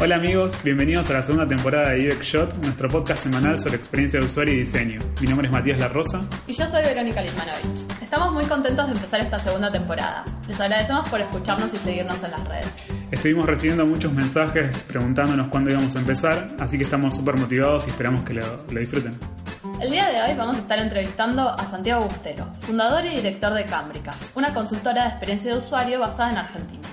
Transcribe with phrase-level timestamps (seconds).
[0.00, 4.20] Hola amigos, bienvenidos a la segunda temporada de UX Shot, nuestro podcast semanal sobre experiencia
[4.20, 5.00] de usuario y diseño.
[5.20, 6.20] Mi nombre es Matías La Rosa.
[6.46, 8.00] Y yo soy Verónica Lismanovich.
[8.00, 10.24] Estamos muy contentos de empezar esta segunda temporada.
[10.46, 12.72] Les agradecemos por escucharnos y seguirnos en las redes.
[13.10, 17.90] Estuvimos recibiendo muchos mensajes preguntándonos cuándo íbamos a empezar, así que estamos súper motivados y
[17.90, 19.18] esperamos que lo, lo disfruten.
[19.80, 23.64] El día de hoy vamos a estar entrevistando a Santiago Bustero, fundador y director de
[23.64, 26.88] Cámbrica, una consultora de experiencia de usuario basada en Argentina.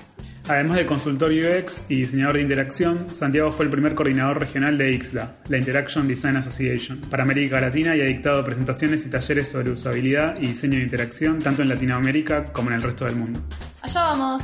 [0.48, 4.92] Además de consultor UX y diseñador de interacción, Santiago fue el primer coordinador regional de
[4.92, 9.70] IXDA, la Interaction Design Association, para América Latina y ha dictado presentaciones y talleres sobre
[9.70, 13.40] usabilidad y diseño de interacción tanto en Latinoamérica como en el resto del mundo.
[13.82, 14.42] Allá vamos.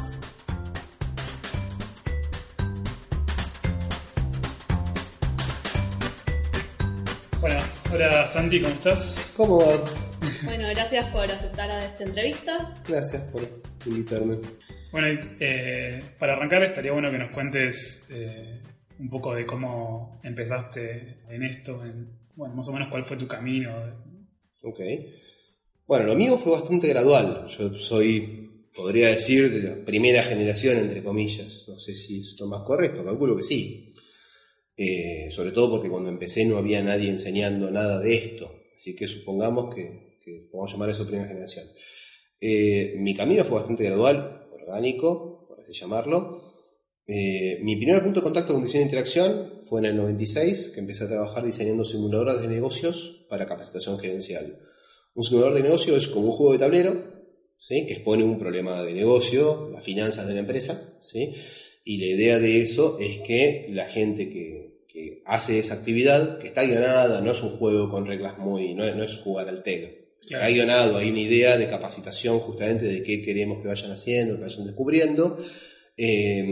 [7.40, 7.60] Bueno,
[7.92, 9.34] hola Santi, ¿cómo estás?
[9.36, 9.84] ¿Cómo va?
[10.42, 12.74] Bueno, gracias por aceptar a esta entrevista.
[12.88, 13.48] Gracias por
[13.86, 14.38] invitarme.
[14.92, 15.08] Bueno,
[15.40, 18.60] eh, para arrancar estaría bueno que nos cuentes eh,
[18.98, 23.26] un poco de cómo empezaste en esto, en, bueno, más o menos cuál fue tu
[23.26, 23.72] camino.
[24.62, 24.80] Ok.
[25.86, 27.46] Bueno, lo mío fue bastante gradual.
[27.46, 31.64] Yo soy, podría decir, de la primera generación, entre comillas.
[31.68, 33.94] No sé si es lo más correcto, calculo que sí.
[34.76, 38.54] Eh, sobre todo porque cuando empecé no había nadie enseñando nada de esto.
[38.74, 41.64] Así que supongamos que, que podemos llamar eso primera generación.
[42.98, 46.52] Mi camino fue bastante gradual, orgánico, por así llamarlo.
[47.06, 50.80] Eh, mi primer punto de contacto con diseño de interacción fue en el 96, que
[50.80, 54.58] empecé a trabajar diseñando simuladores de negocios para capacitación gerencial.
[55.14, 57.12] Un simulador de negocio es como un juego de tablero,
[57.58, 57.86] ¿sí?
[57.86, 61.34] que expone un problema de negocio, las finanzas de la empresa, ¿sí?
[61.84, 64.72] y la idea de eso es que la gente que,
[65.24, 69.04] hace esa actividad, que está guionada, no es un juego con reglas muy, no, no
[69.04, 70.44] es jugar al TEG, Claro.
[70.44, 74.42] hay guionado, hay una idea de capacitación justamente de qué queremos que vayan haciendo, que
[74.42, 75.36] vayan descubriendo.
[75.96, 76.44] Eh,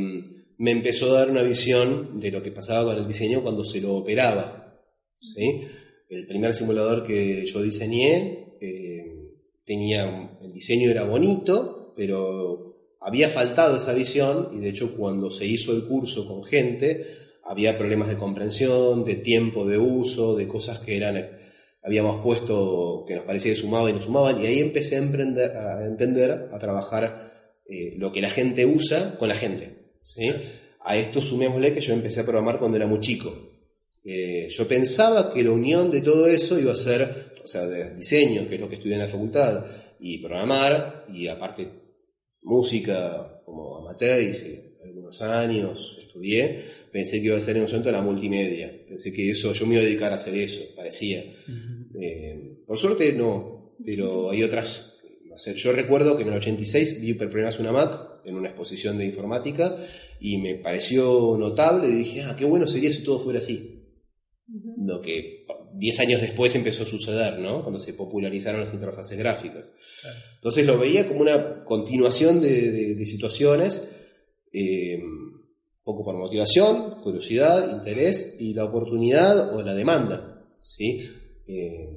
[0.59, 3.81] me empezó a dar una visión de lo que pasaba con el diseño cuando se
[3.81, 4.79] lo operaba.
[5.19, 5.63] ¿sí?
[6.11, 9.31] El primer simulador que yo diseñé eh,
[9.65, 15.47] tenía, el diseño era bonito, pero había faltado esa visión y de hecho cuando se
[15.47, 17.07] hizo el curso con gente
[17.43, 21.40] había problemas de comprensión, de tiempo de uso, de cosas que eran
[21.83, 26.49] habíamos puesto que nos parecía que sumaban y no sumaban, y ahí empecé a, entender,
[26.53, 27.31] a trabajar
[27.69, 29.91] eh, lo que la gente usa con la gente.
[30.03, 30.31] ¿sí?
[30.85, 33.33] A esto sumémosle que yo empecé a programar cuando era muy chico.
[34.05, 37.95] Eh, yo pensaba que la unión de todo eso iba a ser, o sea, de
[37.95, 39.65] diseño, que es lo que estudié en la facultad,
[39.99, 41.69] y programar, y aparte
[42.43, 44.70] música como amateur, hice
[45.19, 49.31] algunos años, estudié, pensé que iba a ser en un momento la multimedia, pensé que
[49.31, 51.25] eso, yo me iba a dedicar a hacer eso, parecía.
[52.00, 54.98] Eh, por suerte no, pero hay otras.
[55.26, 58.34] No sé, yo recuerdo que en el 86 vi por primera vez una Mac en
[58.34, 59.76] una exposición de informática
[60.21, 63.77] y me pareció notable y dije, ah, qué bueno sería si todo fuera así.
[64.84, 65.47] Lo que
[65.77, 67.62] 10 años después empezó a suceder, ¿no?
[67.62, 69.72] Cuando se popularizaron las interfaces gráficas.
[70.03, 70.16] Claro.
[70.34, 74.00] Entonces lo veía como una continuación de, de- de situaciones,
[74.53, 75.43] eh, un
[75.83, 81.00] poco por motivación, curiosidad, interés y la oportunidad o la demanda, ¿sí?
[81.47, 81.88] Eh,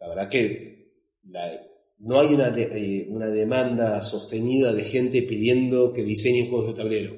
[0.00, 0.92] la verdad que
[1.28, 1.60] la-
[1.98, 7.16] no hay una, eh, una demanda sostenida de gente pidiendo que diseñen juegos de tablero.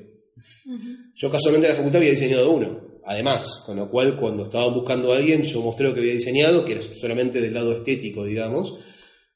[1.15, 5.12] Yo casualmente en la facultad había diseñado uno, además, con lo cual cuando estaban buscando
[5.12, 8.75] a alguien yo mostré lo que había diseñado, que era solamente del lado estético, digamos,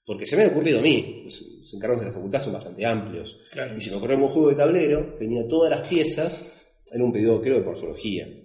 [0.06, 1.22] porque se me había ocurrido a mí.
[1.24, 3.38] Los, encargos de la facultad son bastante amplios.
[3.52, 3.74] Claro.
[3.76, 6.60] Y se me ocurrió un juego de tablero, tenía todas las piezas,
[6.93, 8.28] era un pedido creo de morfología.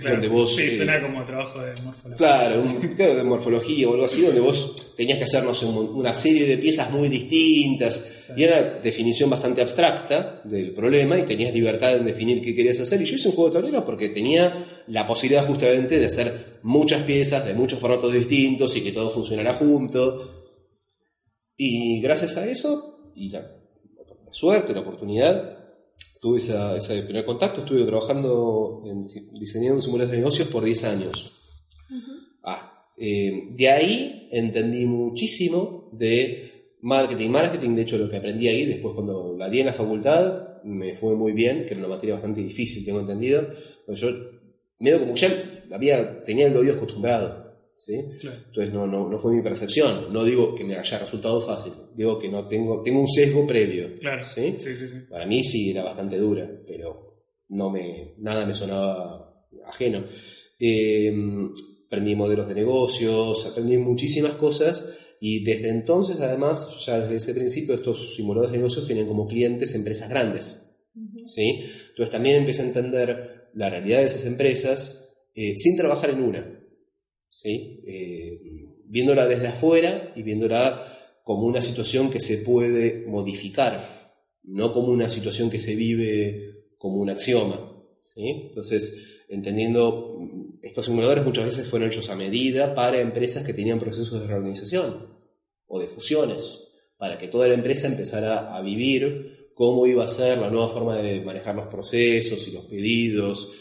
[0.00, 2.16] Claro, donde vos, sí, eh, suena como trabajo de morfología.
[2.16, 5.66] Claro, un, creo de morfología o algo así, donde vos tenías que hacer, no sé,
[5.66, 8.32] un- una serie de piezas muy distintas.
[8.36, 12.78] Y era una definición bastante abstracta del problema y tenías libertad en definir qué querías
[12.80, 13.00] hacer.
[13.02, 17.02] Y yo hice un juego de tablero porque tenía la posibilidad justamente de hacer muchas
[17.02, 20.33] piezas de muchos formatos distintos y que todo funcionara junto.
[21.56, 25.58] Y gracias a eso, y la, la suerte, la oportunidad,
[26.20, 27.60] tuve esa- ese primer contacto.
[27.60, 29.04] Estuve trabajando en,
[29.38, 31.40] diseñando simuladores de negocios por 10 años.
[32.42, 38.66] Ah, eh, de ahí entendí muchísimo de marketing, marketing, de hecho lo que aprendí ahí,
[38.66, 42.14] después cuando la di en la facultad, me fue muy bien, que era una materia
[42.14, 43.46] bastante difícil, tengo entendido,
[43.86, 44.08] pero yo
[44.80, 45.28] medio como ya
[45.72, 47.43] había, tenía el oído acostumbrado.
[47.84, 47.96] ¿Sí?
[47.96, 50.12] Entonces no, no, no, fue mi percepción.
[50.12, 53.98] No digo que me haya resultado fácil, digo que no tengo, tengo un sesgo previo.
[54.00, 54.24] Claro.
[54.24, 54.54] ¿sí?
[54.58, 54.96] Sí, sí, sí.
[55.10, 60.04] Para mí sí era bastante dura, pero no me, nada me sonaba ajeno.
[60.58, 61.12] Eh,
[61.86, 67.74] aprendí modelos de negocios, aprendí muchísimas cosas y desde entonces, además, ya desde ese principio,
[67.74, 70.74] estos simuladores de negocios tienen como clientes empresas grandes.
[71.24, 71.64] ¿sí?
[71.90, 75.04] Entonces también empecé a entender la realidad de esas empresas
[75.34, 76.60] eh, sin trabajar en una.
[77.34, 77.82] ¿Sí?
[77.84, 78.38] Eh,
[78.84, 84.12] viéndola desde afuera y viéndola como una situación que se puede modificar,
[84.44, 87.72] no como una situación que se vive como un axioma.
[88.00, 88.48] ¿sí?
[88.48, 90.16] Entonces, entendiendo,
[90.62, 95.14] estos simuladores muchas veces fueron hechos a medida para empresas que tenían procesos de reorganización
[95.66, 96.60] o de fusiones,
[96.98, 100.96] para que toda la empresa empezara a vivir cómo iba a ser la nueva forma
[100.98, 103.52] de manejar los procesos y los pedidos.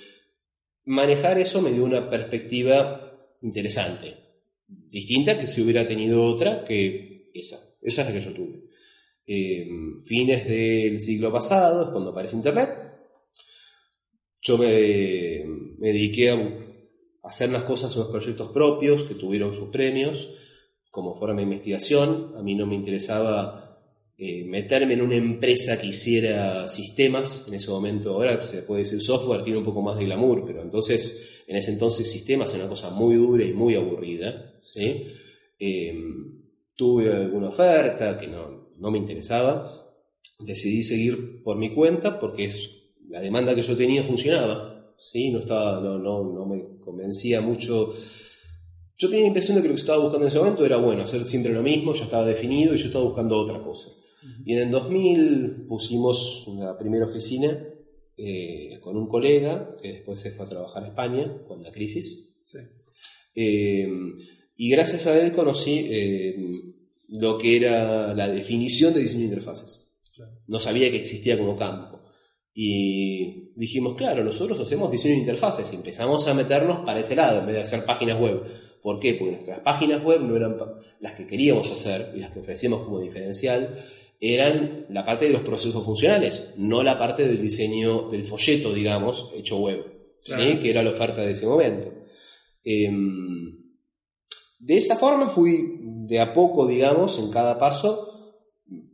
[0.86, 3.03] Manejar eso me dio una perspectiva
[3.44, 4.16] interesante,
[4.68, 7.57] distinta que si hubiera tenido otra que esa.
[7.81, 8.63] Esa es la que yo tuve.
[9.25, 9.68] Eh,
[10.06, 12.69] fines del siglo pasado, cuando aparece Internet,
[14.42, 15.44] yo me,
[15.78, 16.63] me dediqué a
[17.24, 20.30] hacer las cosas, unos proyectos propios que tuvieron sus premios
[20.92, 22.34] como forma de investigación.
[22.38, 23.73] A mí no me interesaba
[24.15, 27.45] eh, meterme en una empresa que hiciera sistemas.
[27.48, 30.62] En ese momento, ahora se puede decir software, tiene un poco más de glamour, pero
[30.62, 34.54] entonces, en ese entonces, sistemas era una cosa muy dura y muy aburrida.
[34.62, 35.07] ¿sí?
[35.60, 35.94] Eh,
[36.75, 39.80] tuve alguna oferta que no, no me interesaba.
[40.39, 42.69] Decidí seguir por mi cuenta porque es
[43.10, 45.31] la demanda que yo tenía funcionaba, ¿sí?
[45.31, 47.94] no, estaba, no, no, no me convencía mucho.
[48.98, 51.01] Yo tenía la impresión de que lo que estaba buscando en ese momento era, bueno,
[51.01, 53.89] hacer siempre lo mismo, ya estaba definido y yo estaba buscando otra cosa.
[54.46, 57.58] Y en el 2000 pusimos una primera oficina
[58.16, 62.42] eh, con un colega que después se fue a trabajar a España con la crisis.
[62.46, 62.60] Sí.
[63.36, 63.88] Eh,
[64.56, 66.36] y gracias a él conocí eh,
[67.10, 69.92] lo que era la definición de diseño de interfaces.
[70.16, 70.31] Claro.
[70.48, 72.02] No sabía que existía como campo.
[72.54, 77.40] Y dijimos, claro, nosotros hacemos diseño de interfaces y empezamos a meternos para ese lado
[77.40, 78.44] en vez de hacer páginas web.
[78.81, 79.16] ¿Por qué?
[79.16, 80.58] Porque nuestras páginas web no eran
[81.00, 83.86] las que queríamos hacer y las que ofrecíamos como diferencial,
[84.25, 89.30] eran la parte de los procesos funcionales, no la parte del diseño del folleto, digamos,
[89.36, 89.84] hecho web,
[90.22, 90.58] ¿sí?
[90.62, 91.92] Que era la oferta de ese momento.
[92.64, 93.60] Em,
[94.60, 95.78] de esa forma fui
[96.08, 98.40] de a poco, digamos, en cada paso,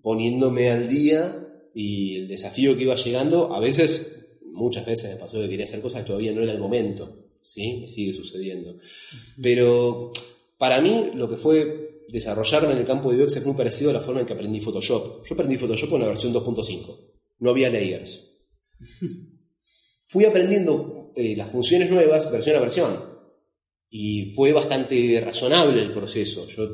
[0.01, 1.35] poniéndome al día
[1.75, 5.81] y el desafío que iba llegando, a veces, muchas veces me pasó que quería hacer
[5.81, 7.81] cosas que todavía no era el momento, ¿sí?
[7.81, 8.79] Me sigue sucediendo.
[9.39, 10.11] Pero
[10.57, 13.93] para mí lo que fue desarrollarme en el campo de UX es muy parecido a
[13.93, 15.25] la forma en que aprendí Photoshop.
[15.25, 16.97] Yo aprendí Photoshop en la versión 2.5,
[17.39, 18.41] no había layers.
[20.05, 23.09] Fui aprendiendo eh, las funciones nuevas versión a versión
[23.89, 26.47] y fue bastante razonable el proceso.
[26.47, 26.67] Yo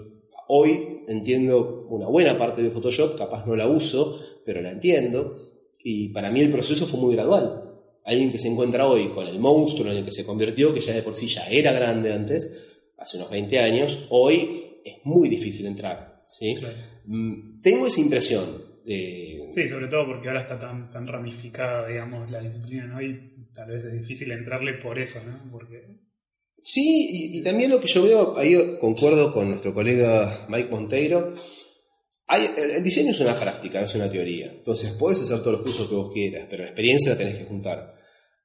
[0.48, 5.46] hoy entiendo una buena parte de Photoshop, capaz no la uso, pero la entiendo
[5.84, 7.62] y para mí el proceso fue muy gradual.
[8.04, 10.94] Alguien que se encuentra hoy con el monstruo en el que se convirtió, que ya
[10.94, 15.66] de por sí ya era grande antes, hace unos 20 años, hoy es muy difícil
[15.66, 16.22] entrar.
[16.26, 16.56] ¿sí?
[16.60, 16.78] Claro.
[17.06, 18.46] Mm, Tengo esa impresión.
[18.86, 23.02] de- Sí, sobre todo porque ahora está tan, tan ramificada, digamos, la disciplina, ¿no?
[23.02, 25.50] Y tal vez es difícil entrarle por eso, ¿no?
[25.52, 25.82] Porque...
[26.62, 26.82] Sí,
[27.34, 31.36] y, y también lo que yo veo, ahí concuerdo con nuestro colega Mike Monteiro,
[32.28, 34.52] hay- el, el diseño es una práctica, no es una teoría.
[34.52, 37.46] Entonces puedes hacer todos los cursos que vos quieras, pero la experiencia la tenés que
[37.46, 37.96] juntar.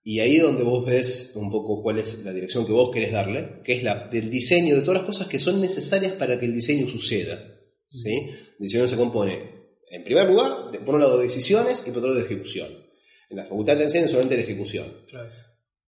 [0.02, 3.60] Y ahí donde vos ves un poco cuál es la dirección que vos querés darle,
[3.62, 6.54] que es la del diseño, de todas las cosas que son necesarias para que el
[6.54, 7.38] diseño suceda.
[7.90, 8.30] ¿sí?
[8.58, 11.98] El diseño se compone, en primer lugar, de, por un lado de decisiones y por
[11.98, 12.68] otro de ejecución.
[13.28, 15.04] En la facultad te enseñan solamente la ejecución.
[15.08, 15.30] Claro.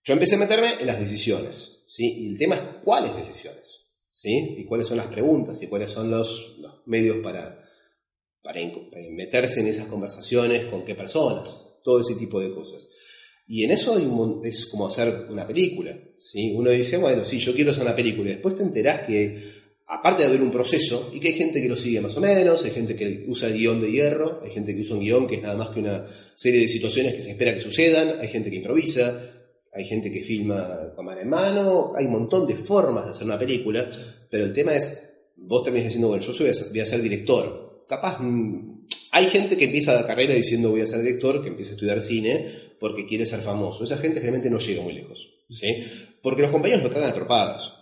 [0.04, 2.04] Yo empecé a meterme en las decisiones, ¿sí?
[2.04, 4.57] Y el tema es cuáles decisiones, ¿sí?
[4.59, 7.64] Y cuáles son las preguntas y cuáles son los, los medios para,
[8.42, 8.61] para
[9.12, 12.88] meterse en esas conversaciones, con qué personas, todo ese tipo de cosas.
[13.47, 16.53] Y en eso hay un es como hacer una película, ¿sí?
[16.55, 20.29] Uno dice, bueno, sí, yo quiero hacer una película, después te enterás que, aparte de
[20.29, 22.95] haber un proceso, y que hay gente que lo sigue más o menos, hay gente
[22.97, 25.57] que usa el guion de hierro, hay gente que usa un guion que es nada
[25.57, 29.21] más que una serie de situaciones que se espera que sucedan, hay gente que improvisa,
[29.75, 33.39] hay gente que filma cámara en mano, hay un montón de formas de hacer una
[33.39, 33.89] película,
[34.31, 36.87] pero el tema es, vos terminás diciendo, bueno, yo soy, voy a ser- voy a
[36.87, 37.85] ser director.
[37.89, 38.72] Capaz, mm,
[39.12, 42.00] hay gente que empieza la carrera diciendo voy a ser director, que empieza a estudiar
[42.00, 43.85] cine porque quiere ser famoso.
[43.85, 45.85] Esa gente realmente no llega muy lejos, ¿sí?
[46.23, 47.75] Porque los compañeros lo tratan a tropadas.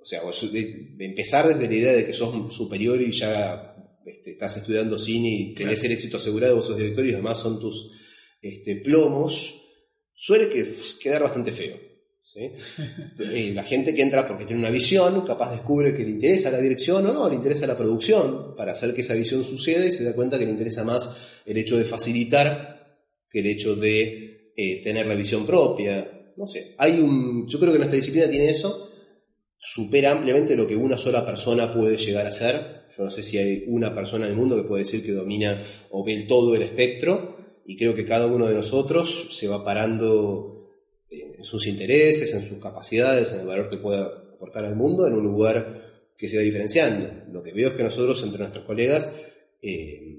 [0.00, 0.20] O sea,
[1.00, 3.74] empezar desde la idea de que sos superior y ya
[4.06, 7.58] este, estás estudiando cine y querés el éxito asegurado, vos sos director y además son
[7.58, 7.90] tus
[8.40, 9.60] este, plomos,
[10.14, 10.64] suele que,
[11.00, 11.76] quedar bastante feo.
[13.54, 17.06] La gente que entra porque tiene una visión, capaz descubre que le interesa la dirección
[17.06, 20.14] o no, le interesa la producción, para hacer que esa visión suceda y se da
[20.14, 22.72] cuenta que le interesa más el hecho de facilitar
[23.28, 26.32] que el hecho de eh, tener la visión propia.
[26.36, 28.90] No sé, hay un, yo creo que nuestra disciplina tiene eso,
[29.58, 32.82] supera ampliamente lo que una sola persona puede llegar a ser.
[32.96, 35.62] Yo no sé si hay una persona en el mundo que puede decir que domina
[35.90, 40.51] o ve todo el espectro, y creo que cada uno de nosotros se va parando
[41.42, 45.14] en sus intereses, en sus capacidades, en el valor que pueda aportar al mundo, en
[45.14, 45.82] un lugar
[46.16, 47.10] que se va diferenciando.
[47.32, 49.20] Lo que veo es que nosotros, entre nuestros colegas,
[49.60, 50.18] eh,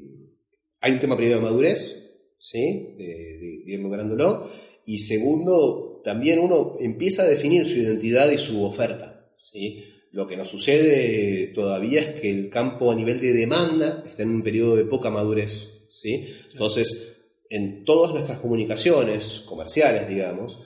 [0.82, 2.96] hay un tema primero de madurez, ¿sí?
[2.98, 4.50] de, ir lográndolo,
[4.86, 9.30] y segundo, también uno empieza a definir su identidad y su oferta.
[9.38, 9.86] ¿sí?
[10.12, 14.30] Lo que nos sucede todavía es que el campo a nivel de demanda está en
[14.32, 15.70] un periodo de poca madurez.
[15.90, 16.26] ¿sí?
[16.52, 17.16] Entonces,
[17.50, 20.60] en todas nuestras comunicaciones comerciales, digamos,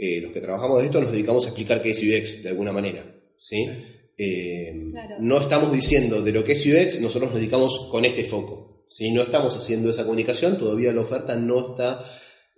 [0.00, 2.70] eh, los que trabajamos de esto nos dedicamos a explicar qué es UX de alguna
[2.70, 3.04] manera.
[3.36, 3.68] ¿sí?
[4.16, 4.72] Eh,
[5.18, 8.84] no estamos diciendo de lo que es UX, nosotros nos dedicamos con este foco.
[8.86, 12.04] Si No estamos haciendo esa comunicación, todavía la oferta no está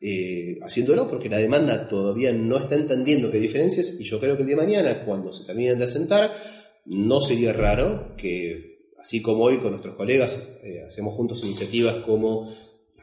[0.03, 4.43] eh, haciéndolo porque la demanda todavía no está entendiendo qué diferencias y yo creo que
[4.43, 6.33] el día de mañana, cuando se terminen de asentar,
[6.85, 12.55] no sería raro que, así como hoy con nuestros colegas hacemos juntos iniciativas como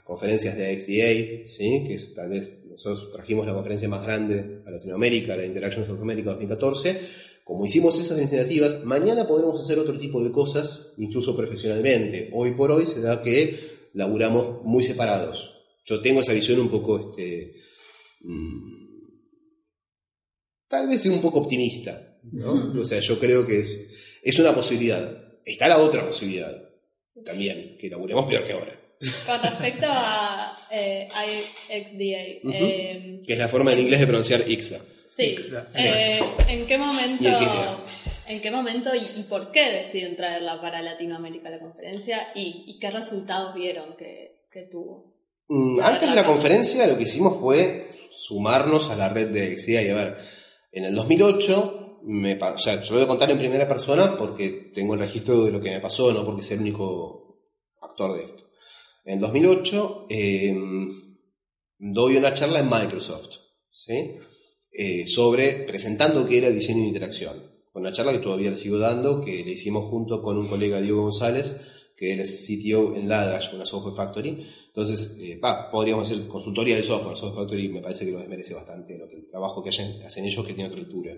[0.03, 1.84] conferencias de XDA, ¿sí?
[1.86, 6.00] que es, tal vez nosotros trajimos la conferencia más grande a Latinoamérica, la Interaction South
[6.00, 7.00] America 2014.
[7.43, 12.29] Como hicimos esas iniciativas, mañana podremos hacer otro tipo de cosas, incluso profesionalmente.
[12.34, 15.55] Hoy por hoy se da que laburamos muy separados.
[15.86, 17.55] Yo tengo esa visión un poco, este,
[18.22, 18.77] mm,
[20.67, 22.19] tal vez un poco optimista.
[22.31, 22.79] ¿no?
[22.79, 23.75] O sea, yo creo que es,
[24.22, 25.39] es una posibilidad.
[25.43, 26.55] Está la otra posibilidad
[27.25, 28.87] también, que laburemos peor que ahora.
[29.25, 31.08] Con respecto a eh,
[31.70, 34.80] IXDA, em, que es la forma en inglés de pronunciar IXDA.
[35.16, 35.36] Sí.
[35.75, 37.30] Eh, ¿En qué momento,
[38.27, 43.56] en qué momento y, por qué deciden traerla para Latinoamérica la conferencia y, qué resultados
[43.56, 45.16] vieron que, tuvo?
[45.48, 49.82] Mm, antes de la conferencia lo que hicimos fue sumarnos a la red de IXDA
[49.84, 50.18] y a ver,
[50.72, 54.72] en el 2008 me, o sea, se lo voy a contar en primera persona porque
[54.74, 57.42] tengo el registro de lo que me pasó, no porque sea el único
[57.82, 58.47] actor de esto.
[59.08, 61.18] En 2008 em,
[61.80, 63.38] doy una charla en Microsoft
[64.70, 67.42] eh, sobre presentando qué era diseño de interacción.
[67.74, 71.04] Una charla que todavía le sigo dando, que le hicimos junto con un colega Diego
[71.04, 74.46] González, que él es CTO en Ladash, una software factory.
[74.68, 75.40] Entonces, eh,
[75.72, 77.16] podríamos hacer consultoría de software.
[77.16, 80.46] Software factory me parece que lo desmerece bastante, lo que, el trabajo que hacen, ellos
[80.46, 81.14] que tiene otra altura.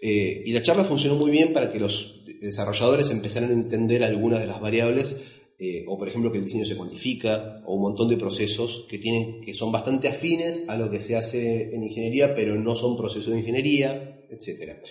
[0.00, 4.40] Eh, y la charla funcionó muy bien para que los desarrolladores empezaran a entender algunas
[4.40, 8.08] de las variables eh, o por ejemplo que el diseño se cuantifica, o un montón
[8.08, 12.34] de procesos que, tienen, que son bastante afines a lo que se hace en ingeniería,
[12.34, 14.82] pero no son procesos de ingeniería, etc.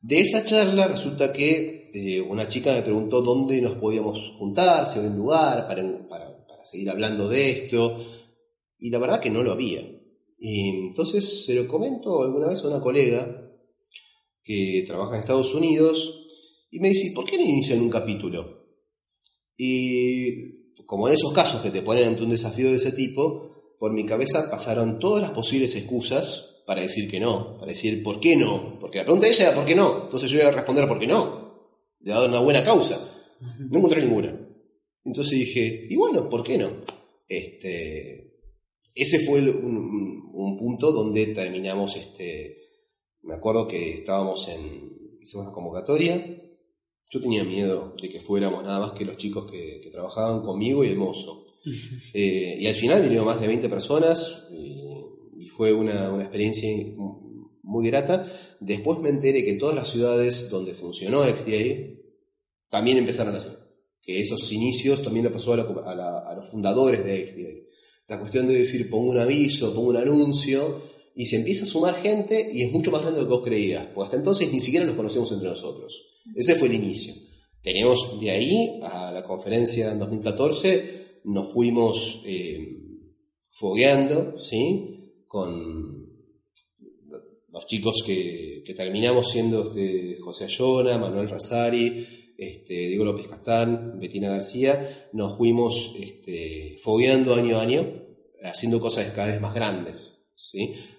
[0.00, 4.98] De esa charla resulta que eh, una chica me preguntó dónde nos podíamos juntar, si
[4.98, 8.04] había un lugar para, para, seguir hablando de esto,
[8.78, 9.80] y la verdad que no lo había.
[10.38, 13.50] Y entonces se lo comento alguna vez a una colega
[14.44, 16.26] que trabaja en Estados Unidos
[16.70, 18.65] y me dice, ¿por qué no inician un capítulo?
[19.56, 23.92] Y como en esos casos que te ponen ante un desafío de ese tipo, por
[23.92, 28.36] mi cabeza pasaron todas las posibles excusas para decir que no, para decir por qué
[28.36, 30.88] no, porque la pregunta de ella era por qué no, entonces yo iba a responder
[30.88, 31.46] por qué no,
[32.00, 33.00] le dado una buena causa,
[33.58, 34.40] no encontré ninguna.
[35.04, 36.82] Entonces dije, y bueno, ¿por qué no?
[37.28, 38.40] Este,
[38.94, 42.56] ese fue un, un, punto donde terminamos, este,
[43.22, 46.16] me acuerdo que estábamos en, hicimos una convocatoria,
[47.08, 50.88] yo tenía miedo de que fuéramos nada más que los chicos que, trabajaban conmigo y
[50.88, 51.44] el mozo.
[52.14, 56.68] Eh, y al final vinieron más de 20 personas y, fue una, experiencia
[57.62, 58.26] muy grata.
[58.60, 61.96] Después me enteré que todas las ciudades donde funcionó XDA
[62.68, 63.48] también empezaron así.
[64.02, 67.66] Que esos inicios también le pasó a, los fundadores de XDA.
[68.08, 70.82] La cuestión de decir pongo un aviso, pongo un anuncio
[71.16, 73.44] y se empieza a sumar gente y es mucho más grande de lo que vos
[73.44, 73.86] creías.
[73.86, 76.20] Porque hasta entonces ni siquiera nos conocíamos entre nosotros.
[76.34, 77.14] Ese fue el inicio.
[77.62, 82.80] Tenemos de ahí a la conferencia en 2014, nos fuimos eh,
[83.50, 85.24] fogueando, ¿sí?
[85.26, 86.06] Con
[87.50, 94.28] los chicos que, terminamos siendo este, José Ayona, Manuel Razari, este, Diego López Castán, Betina
[94.28, 98.02] García, nos fuimos este, fogueando año a año,
[98.44, 100.05] haciendo cosas cada vez más grandes.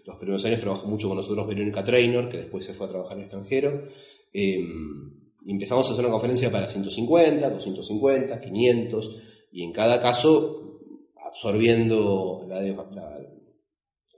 [0.05, 3.13] Los primeros años trabajó mucho con nosotros Verónica Trainor, que después se fue a trabajar
[3.13, 3.87] en el extranjero.
[4.33, 5.13] Em,
[5.45, 9.15] empezamos a hacer una conferencia para 150, 250, 500,
[9.51, 10.81] y en cada caso
[11.23, 12.75] absorbiendo la, el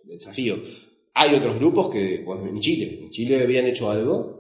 [0.06, 0.58] desafío.
[1.14, 4.40] Hay otros grupos que, bueno, en Chile, en Chile habían hecho algo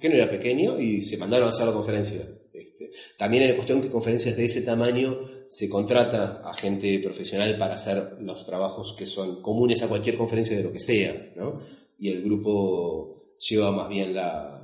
[0.00, 2.20] que no era pequeño y se mandaron a hacer la conferencia.
[2.52, 7.56] Este, también en la cuestión que conferencias de ese tamaño se contrata a gente profesional
[7.58, 11.60] para hacer los trabajos que son comunes a cualquier conferencia de lo que sea, ¿no?
[11.98, 14.62] Y el grupo lleva más bien la,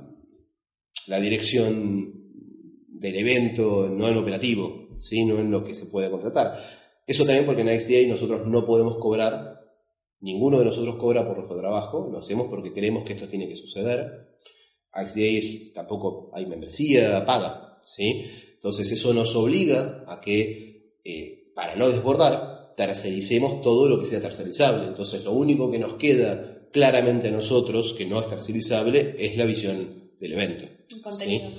[1.07, 2.13] la dirección
[2.87, 5.25] del evento, no en operativo, ¿sí?
[5.25, 6.59] no en lo que se puede contratar.
[7.05, 9.59] Eso también porque en XDA nosotros no podemos cobrar,
[10.21, 13.55] ninguno de nosotros cobra por nuestro trabajo, lo hacemos porque creemos que esto tiene que
[13.55, 14.29] suceder.
[14.93, 18.25] XDA es, tampoco hay membresía, paga, ¿sí?
[18.55, 20.62] Entonces eso nos obliga a que,
[21.03, 24.87] eh, para no desbordar, tercericemos todo lo que sea tercerizable.
[24.87, 29.45] Entonces lo único que nos queda claramente a nosotros, que no es tercerizable, es la
[29.45, 30.65] visión del evento.
[31.03, 31.49] contenido.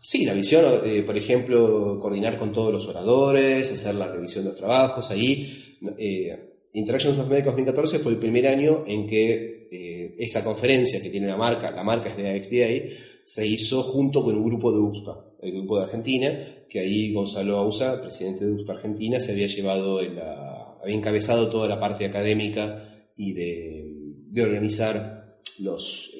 [0.00, 0.24] ¿sí?
[0.24, 4.58] la visión, eh, por ejemplo, coordinar con todos los oradores, hacer la revisión de los
[4.58, 5.10] trabajos.
[5.10, 11.00] Ahí, eh, Interactions of Medic 2014 fue el primer año en que eh, esa conferencia
[11.02, 14.70] que tiene la marca, la marca es de AXDA, se hizo junto con un grupo
[14.70, 16.28] de UXPA, el grupo de Argentina,
[16.68, 21.80] que ahí Gonzalo Ausa, presidente de UXPA Argentina, se había llevado, había encabezado toda la
[21.80, 26.12] parte académica y de, organizar los,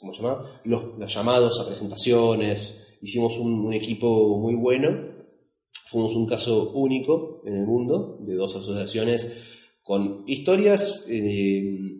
[0.00, 0.22] ¿cómo se?
[0.64, 5.14] Los, llamados a presentaciones, hicimos un, equipo muy bueno,
[5.86, 11.95] fuimos un caso único en el mundo de dos asociaciones con historias eh,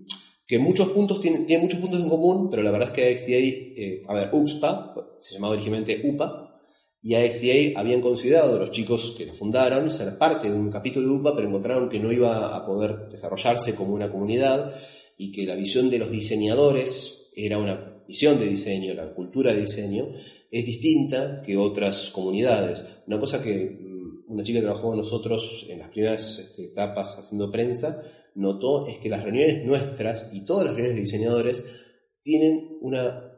[0.47, 3.37] que muchos puntos tienen, tienen, muchos puntos en común, pero la verdad es que AXDA,
[3.37, 6.61] eh, a ver, UXPA, se llamaba originalmente UPA,
[7.03, 11.15] y AXDA habían considerado los chicos que lo fundaron ser parte de un capítulo de
[11.15, 14.75] UPA, pero encontraron que no iba a poder desarrollarse como una comunidad
[15.17, 19.61] y que la visión de los diseñadores era una visión de diseño, la cultura de
[19.61, 20.09] diseño,
[20.51, 22.85] es distinta que otras comunidades.
[23.07, 27.19] Una cosa que mm, una chica que trabajó con nosotros en las primeras este, etapas
[27.19, 28.03] haciendo prensa
[28.37, 31.85] notó es que las reuniones nuestras y todas las reuniones de diseñadores
[32.23, 33.33] tienen una,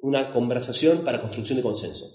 [0.00, 2.06] una conversación para construcción de consenso.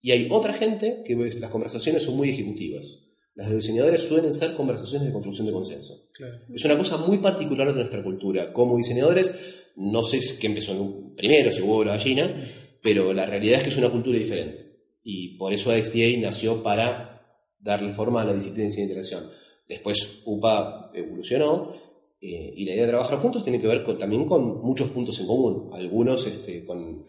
[0.00, 2.86] Y hay otra gente que las conversaciones son muy ejecutivas.
[3.34, 6.08] Las de diseñadores suelen ser conversaciones de construcción de consenso.
[6.54, 8.52] Es una cosa muy particular de nuestra cultura.
[8.52, 12.44] Como diseñadores no sé qué empezó primero, si hubo la gallina,
[12.82, 14.78] pero la realidad es que es una cultura diferente.
[15.02, 17.22] Y por eso AXDA nació para
[17.58, 19.43] darle forma a la disciplina de diseño de integración.
[19.68, 21.72] Después UPA evolucionó
[22.20, 25.26] eh, y la idea de trabajar juntos tiene que ver también con muchos puntos en
[25.26, 25.70] común.
[25.72, 27.04] Algunos este, con...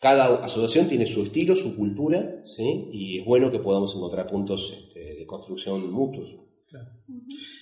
[0.00, 2.88] Cada asociación tiene su estilo, su cultura, ¿sí?
[2.92, 6.34] y es bueno que podamos encontrar puntos este, de construcción mutuos.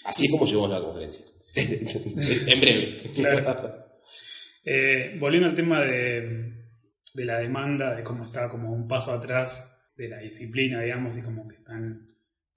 [0.04, 1.26] Así es como llevamos la conferencia.
[1.54, 3.12] en breve.
[4.64, 6.52] Eh, volviendo al tema de,
[7.14, 11.48] la demanda, de cómo está como un paso atrás de la disciplina, digamos, y como
[11.48, 12.09] que están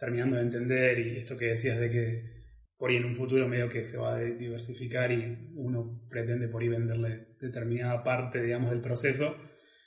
[0.04, 2.34] terminando de entender, y esto que decías de que
[2.78, 6.62] por ahí en un futuro medio que se va a diversificar y uno pretende por
[6.62, 9.38] ahí venderle determinada parte, digamos, del proceso,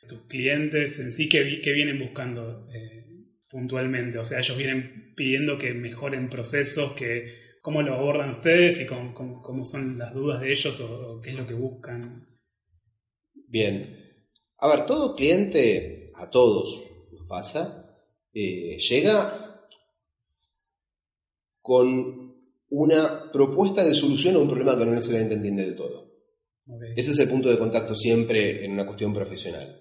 [0.08, 3.04] tus clientes en sí, que, vienen buscando eh,
[3.50, 4.18] puntualmente?
[4.18, 9.66] O sea, ellos vienen pidiendo que mejoren procesos, que cómo lo abordan ustedes y cómo,
[9.66, 12.26] son las dudas de ellos o, qué es lo que buscan.
[13.34, 14.02] Bien.
[14.58, 18.00] A ver, todo cliente, a todos nos pasa,
[18.32, 19.45] eh, llega
[21.66, 22.32] con
[22.70, 26.06] una propuesta de solución a un problema que no necesariamente entiende del todo.
[26.94, 29.80] Ese es el punto de contacto siempre en una cuestión profesional.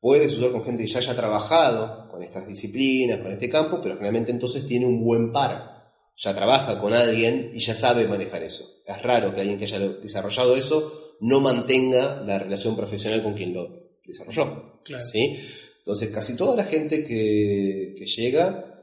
[0.00, 3.96] Puede suceder con gente que ya haya trabajado con estas disciplinas, con este campo, pero
[3.96, 5.76] generalmente entonces tiene un buen par
[6.18, 8.64] ya trabaja con alguien y ya sabe manejar eso.
[8.86, 13.52] Es raro que alguien que haya desarrollado eso no mantenga la relación profesional con quien
[13.52, 14.80] lo desarrolló.
[14.98, 15.36] ¿sí?
[15.78, 18.75] Entonces, casi toda la gente que, llega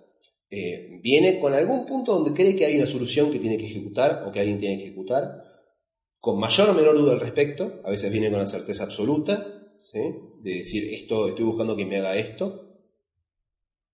[0.55, 4.23] eh, viene con algún punto donde cree que hay una solución que tiene que ejecutar
[4.27, 5.43] o que alguien tiene que ejecutar,
[6.19, 7.81] con mayor o menor duda al respecto.
[7.83, 12.15] A veces viene con la certeza absoluta de decir, esto, estoy buscando que me haga
[12.15, 12.69] esto.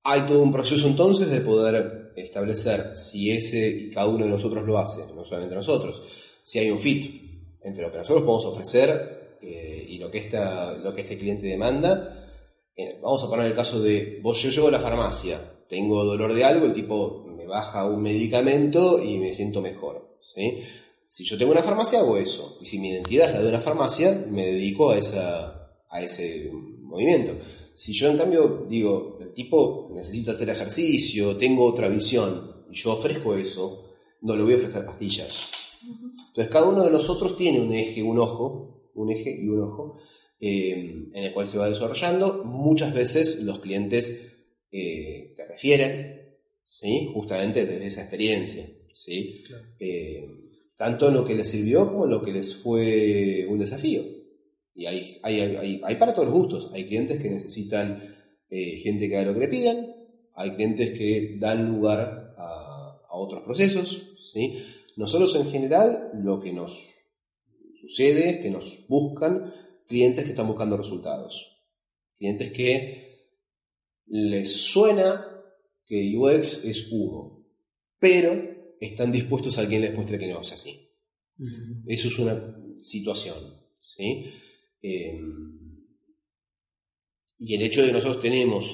[0.04, 4.66] Hay todo un proceso entonces de poder establecer si ese y cada uno de nosotros
[4.66, 6.04] lo hace, no solamente nosotros,
[6.44, 10.74] si hay un fit entre lo que nosotros podemos ofrecer eh, y lo que, esta,
[10.74, 12.28] lo que este cliente demanda.
[12.76, 16.34] Eh, vamos a poner el caso de, vos yo llego a la farmacia, tengo dolor
[16.34, 20.18] de algo, el tipo me baja un medicamento y me siento mejor.
[21.06, 22.58] Si yo tengo una farmacia, hago eso.
[22.62, 24.96] Y si mi identidad es la de una farmacia, me dedico a,
[25.90, 26.52] a ese
[26.82, 27.34] movimiento.
[27.76, 32.94] Si yo en cambio digo, el tipo necesita hacer ejercicio, tengo otra visión, y yo
[32.94, 33.86] ofrezco eso,
[34.22, 35.50] no le voy a ofrecer pastillas.
[36.28, 39.98] Entonces cada uno de nosotros tiene un eje, un ojo, un eje y un ojo,
[40.40, 42.44] en el cual se va desarrollando.
[42.44, 44.39] Muchas veces los clientes
[44.72, 47.10] te refieren, ¿sí?
[47.14, 48.66] justamente desde esa experiencia.
[48.94, 49.44] ¿sí?
[50.80, 54.02] tanto en lo que les sirvió como en lo que les fue un desafío.
[54.74, 56.72] Y hay, hay, hay, para todos los gustos.
[56.74, 58.16] Hay clientes que necesitan
[58.50, 59.88] eh, gente que haga lo que le pidan,
[60.36, 64.32] hay clientes que dan lugar a, otros procesos.
[64.32, 64.64] ¿sí?
[64.96, 66.96] Nosotros en general lo que nos
[67.74, 69.54] sucede es que nos buscan
[69.86, 71.58] clientes que están buscando resultados.
[72.18, 73.09] Clientes que
[74.10, 75.26] les suena
[75.86, 77.46] que UX es uno,
[78.00, 78.34] pero
[78.80, 80.90] están dispuestos a quien les muestre que no es así.
[81.86, 83.38] Eso es una situación.
[83.80, 84.26] ¿sí?
[84.82, 85.86] Em,
[87.40, 88.74] y el hecho de que nosotros tenemos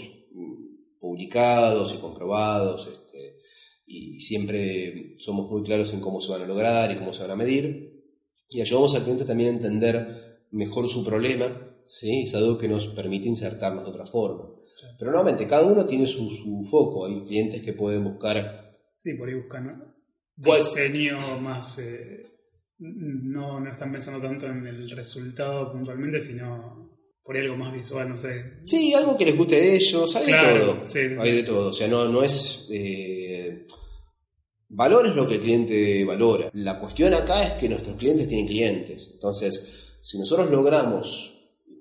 [0.99, 3.37] publicados y comprobados, este,
[3.85, 7.31] y siempre somos muy claros en cómo se van a lograr y cómo se van
[7.31, 8.03] a medir,
[8.49, 12.23] y ayudamos al cliente también a entender mejor su problema, ¿sí?
[12.23, 14.49] es algo que nos permite insertarnos de otra forma.
[14.99, 17.05] Pero nuevamente, cada uno tiene su, su, foco.
[17.05, 18.77] Hay clientes que pueden buscar.
[19.03, 19.95] Sí, por ahí buscan
[20.35, 21.79] diseño más.
[21.79, 22.25] Eh,
[22.79, 28.17] no, no están pensando tanto en el resultado puntualmente, sino por algo más visual, no
[28.17, 28.59] sé.
[28.65, 31.21] Sí, algo que les guste de ellos, hay de todo.
[31.21, 31.69] hay de todo.
[31.69, 32.67] O sea, no, no es.
[32.71, 33.65] Eh,
[34.69, 36.49] valor es lo que el cliente valora.
[36.53, 39.09] La cuestión acá es que nuestros clientes tienen clientes.
[39.13, 41.33] Entonces, si nosotros logramos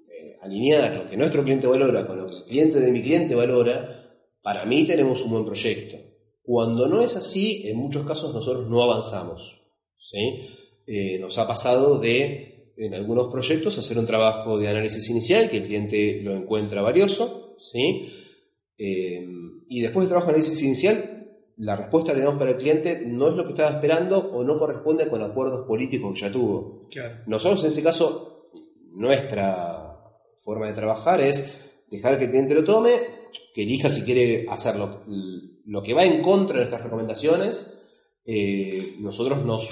[0.09, 3.35] eh, alinear lo que nuestro cliente valora con lo que el cliente de mi cliente
[3.35, 4.05] valora,
[4.43, 5.97] para mí tenemos un buen proyecto.
[6.43, 9.63] Cuando no es así, en muchos casos nosotros no avanzamos.
[9.97, 10.43] ¿sí?
[10.87, 15.59] Eh, nos ha pasado de, en algunos proyectos, hacer un trabajo de análisis inicial que
[15.59, 18.11] el cliente lo encuentra valioso, ¿sí?
[18.77, 19.27] Eh,
[19.69, 23.29] y después del trabajo de análisis inicial, la respuesta que tenemos para el cliente no
[23.29, 26.89] es lo que estaba esperando o no corresponde con acuerdos políticos que ya tuvo.
[27.27, 28.51] Nosotros, en ese caso,
[28.93, 29.97] nuestra
[30.45, 32.91] forma de trabajar es dejar que el cliente lo tome,
[33.55, 35.03] que elija si quiere hacerlo
[35.67, 37.81] lo que va en contra de nuestras recomendaciones.
[38.25, 39.69] Eh, nosotros nos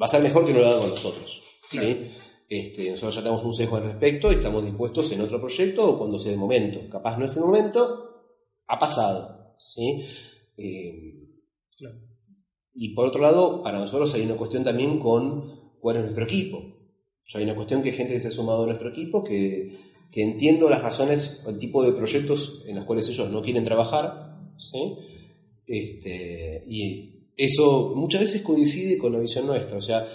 [0.00, 1.42] va a ser mejor que no lo haga con nosotros.
[1.70, 2.12] ¿sí?
[2.48, 5.98] Este, nosotros ya tenemos un sesgo al respecto y estamos dispuestos en otro proyecto o
[5.98, 6.80] cuando sea el momento.
[6.90, 8.22] Capaz no es el momento,
[8.66, 9.54] ha pasado.
[9.58, 10.06] ¿sí?
[10.56, 11.14] Eh,
[12.74, 16.62] y por otro lado, para nosotros hay una cuestión también con cuál es nuestro equipo.
[17.34, 20.22] hay una cuestión que hay gente que se ha sumado a nuestro equipo que, que
[20.22, 24.38] entiendo las razones o el tipo de proyectos en los cuales ellos no quieren trabajar.
[24.56, 24.98] ¿sí?
[25.66, 29.76] Este, y eso muchas veces coincide con la visión nuestra.
[29.76, 30.06] O sea,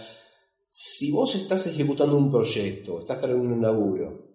[0.67, 4.33] si vos estás ejecutando un proyecto, estás terminando un laburo,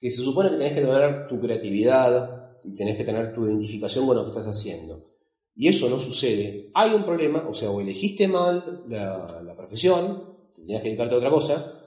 [0.00, 4.06] que se supone que tenés que tener tu creatividad y tenés que tener tu identificación
[4.06, 5.08] con lo que estás haciendo,
[5.54, 10.82] y eso no sucede, hay un problema, o sea, o elegiste mal la, profesión, tenías
[10.82, 11.77] que dedicarte a otra cosa,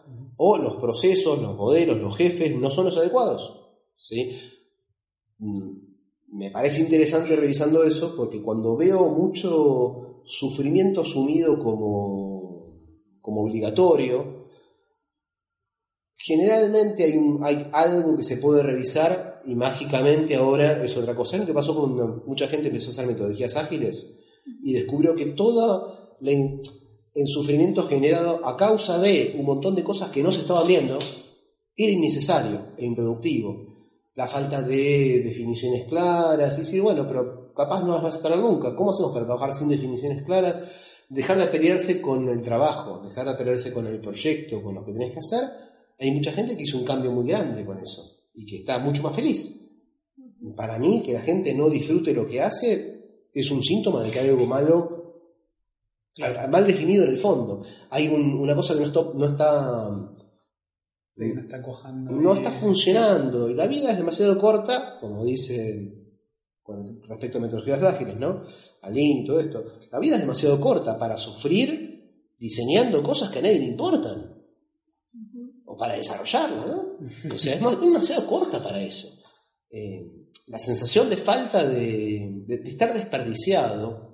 [0.44, 3.60] o los procesos, los modelos, los jefes no son los adecuados.
[3.96, 4.32] ¿sí?
[5.38, 5.70] Mm,
[6.30, 12.74] me parece interesante revisando eso porque cuando veo mucho sufrimiento asumido como,
[13.22, 14.48] como obligatorio,
[16.18, 21.46] generalmente hay, un, hay algo que se puede revisar y mágicamente ahora es otra cosa.
[21.46, 24.20] ¿Qué pasó cuando mucha gente empezó a hacer metodologías ágiles
[24.64, 26.18] y descubrió que todo
[27.14, 30.98] el sufrimiento generado a causa de un montón de cosas que no se estaban viendo
[31.76, 33.68] era innecesario e improductivo?
[34.16, 38.76] La falta de definiciones claras, y decir, bueno, pero capaz no vas a estar nunca.
[38.76, 40.70] ¿Cómo hacemos para trabajar sin definiciones claras?
[41.10, 44.94] Dejar de pelearse con el trabajo, dejar de pelearse con el proyecto, con lo que
[44.94, 45.44] tenés que hacer.
[46.00, 48.02] Hay mucha gente que hizo un cambio muy grande con eso
[48.34, 49.70] y que está mucho más feliz.
[50.56, 54.20] Para mí, que la gente no disfrute lo que hace es un síntoma de que
[54.20, 55.01] hay algo malo
[56.18, 57.64] mal definido en el fondo.
[57.90, 59.90] Hay una cosa que no está, no está,
[61.18, 65.98] no está, cojando no está funcionando y la vida es demasiado corta, como dice
[66.62, 68.46] con respecto a metodologías ágiles, ¿no?
[68.94, 69.64] Y todo esto.
[69.92, 71.92] La vida es demasiado corta para sufrir
[72.40, 74.38] diseñando cosas que a nadie le importan.
[75.66, 76.98] O para desarrollarla, ¿no?
[77.34, 79.08] O sea, es demasiado corta para eso.
[79.70, 84.11] Eh, la sensación de falta de, estar desperdiciado,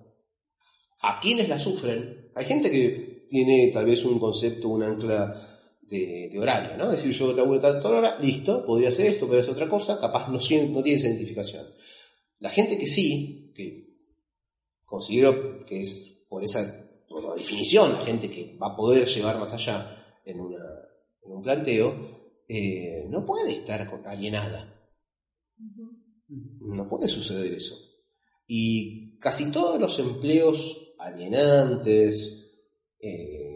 [1.08, 6.36] a quienes la sufren, hay gente que tiene tal vez un concepto, un ancla de,
[6.38, 6.92] horario, ¿no?
[6.92, 10.28] Es decir, yo trabajo tal hora, listo, podría ser esto, pero es otra cosa, capaz
[10.28, 11.66] no, no tiene esa identificación.
[12.40, 13.88] La gente que sí, que
[14.84, 16.88] considero que es por esa
[17.38, 23.26] definición la gente que va a poder llevar más allá en, un planteo, eh, no
[23.26, 24.74] puede estar alienada.
[26.28, 27.76] No puede suceder eso.
[28.46, 32.48] Y casi todos los empleos alienantes
[33.00, 33.48] eh,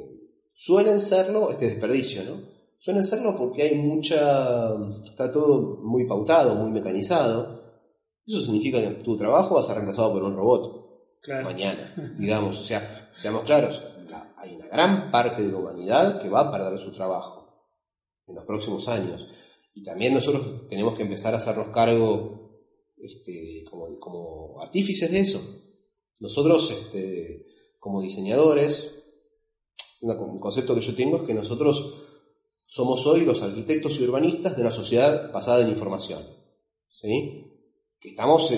[0.53, 2.51] suelen serlo este desperdicio, ¿no?
[2.77, 4.73] Suelen serlo porque hay mucha.
[5.05, 7.61] está todo muy pautado, muy mecanizado.
[8.25, 10.81] Eso significa que tu trabajo va a ser reemplazado por un robot.
[11.43, 12.59] Mañana, digamos.
[12.59, 13.79] O sea, seamos claros,
[14.37, 17.67] hay una gran parte de la humanidad que va a perder su trabajo
[18.27, 19.27] en los próximos años.
[19.73, 22.41] Y también nosotros tenemos que empezar a hacernos cargo
[22.97, 25.60] este, como, como artífices de eso.
[26.21, 27.45] Nosotros, este,
[27.79, 29.03] como diseñadores,
[30.01, 32.05] un concepto que yo tengo es que nosotros
[32.65, 36.23] somos hoy los arquitectos y urbanistas de una sociedad basada en información.
[36.89, 37.51] ¿sí?
[37.99, 38.53] Que estamos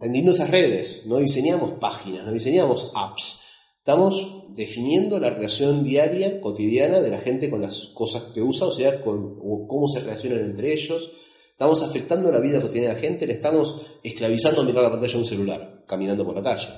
[0.00, 3.42] tendiendo esas redes, no diseñamos páginas, no diseñamos apps.
[3.78, 8.72] Estamos definiendo la relación diaria, cotidiana de la gente con las cosas que usa, o
[8.72, 11.10] sea, con cómo se relacionan entre ellos.
[11.50, 15.12] Estamos afectando la vida cotidiana de la gente, le estamos esclavizando a mirar la pantalla
[15.12, 16.68] de un celular, caminando por la calle.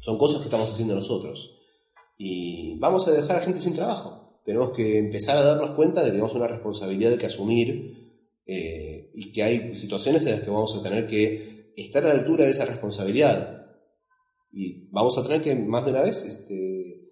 [0.00, 1.58] Son cosas que estamos haciendo nosotros.
[2.16, 4.40] Y vamos a dejar a gente sin trabajo.
[4.44, 8.00] Tenemos que empezar a darnos cuenta de que tenemos una responsabilidad que asumir
[8.46, 12.20] eh, y que hay situaciones en las que vamos a tener que estar a la
[12.20, 13.66] altura de esa responsabilidad.
[14.52, 17.10] Y vamos a tener que más de una vez este,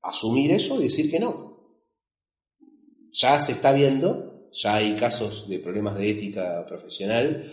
[0.00, 1.52] asumir eso y decir que no.
[3.12, 7.52] Ya se está viendo, ya hay casos de problemas de ética profesional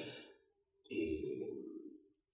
[0.90, 1.19] eh,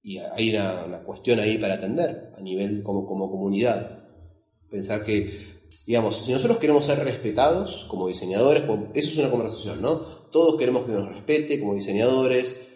[0.05, 4.03] y hay una, cuestión ahí para atender a nivel como, como comunidad.
[4.69, 9.81] Pensar que, digamos, si nosotros queremos ser respetados como diseñadores, pues, eso es una conversación,
[9.81, 10.01] ¿no?
[10.31, 12.71] Todos queremos que nos respete como diseñadores,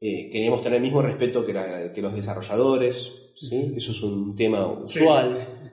[0.00, 5.72] eh, queremos tener el mismo respeto que, que los desarrolladores, eso es un tema usual.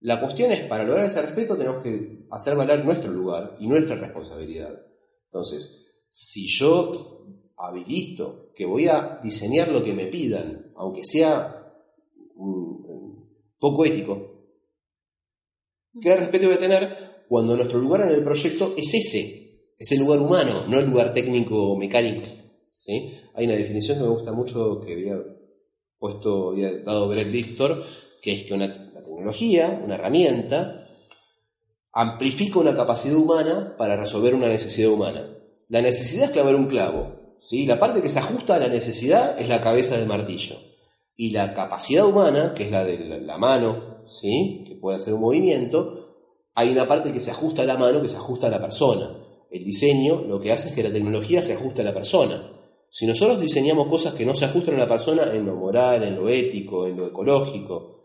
[0.00, 3.96] La cuestión es, para lograr ese respeto tenemos que hacer valer nuestro lugar y nuestra
[3.96, 4.80] responsabilidad.
[5.26, 7.26] Entonces, si yo
[7.60, 11.56] habilito que voy a diseñar lo que me pidan, aunque sea
[13.58, 14.46] poco ético,
[16.00, 19.74] ¿qué respeto voy a tener cuando nuestro lugar en el proyecto es ese?
[19.78, 22.26] Es el lugar humano, no el lugar técnico mecánico.
[22.70, 23.12] ¿sí?
[23.34, 25.16] Hay una definición que me gusta mucho que había
[25.98, 27.84] puesto y dado Brett Victor,
[28.22, 30.88] que es que una, tecnología, una herramienta,
[31.92, 35.36] amplifica una capacidad humana para resolver una necesidad humana.
[35.68, 37.19] La necesidad es clavar un clavo.
[37.40, 37.66] ¿Sí?
[37.66, 40.56] La parte que se ajusta a la necesidad es la cabeza del martillo.
[41.16, 44.64] Y la capacidad humana, que es la de la mano, ¿sí?
[44.66, 46.00] que puede hacer un movimiento,
[46.54, 49.16] hay una parte que se ajusta a la mano, que se ajusta a la persona.
[49.50, 52.52] El diseño lo que hace es que la tecnología se ajuste a la persona.
[52.90, 56.16] Si nosotros diseñamos cosas que no se ajustan a la persona en lo moral, en
[56.16, 58.00] lo ético, en lo ecológico,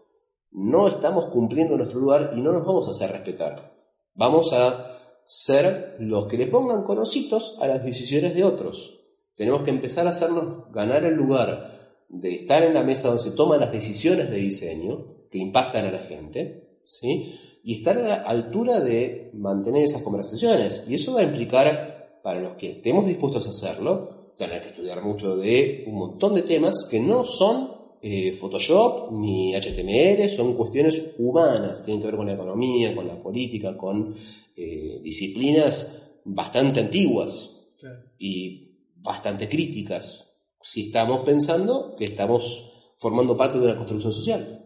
[0.51, 3.73] no estamos cumpliendo nuestro lugar y no nos vamos a hacer respetar.
[4.13, 4.95] Vamos a
[5.25, 9.04] ser los que le pongan conocitos a las decisiones de otros.
[9.35, 11.75] Tenemos que empezar a hacernos ganar el lugar
[12.09, 15.91] de estar en la mesa donde se toman las decisiones de diseño que impactan a
[15.91, 17.35] la gente, ¿sí?
[17.63, 20.85] Y estar a la altura de mantener esas conversaciones.
[20.87, 25.03] Y eso va a implicar, para los que estemos dispuestos a hacerlo, tener que estudiar
[25.03, 27.69] mucho de un montón de temas que no son
[28.01, 33.21] eh, Photoshop ni HTML, son cuestiones humanas, tienen que ver con la economía, con la
[33.21, 34.15] política, con
[34.55, 37.51] eh, disciplinas bastante antiguas
[38.17, 38.64] y
[39.05, 40.29] bastante críticas,
[40.61, 44.61] si estamos pensando que estamos formando parte de una construcción social.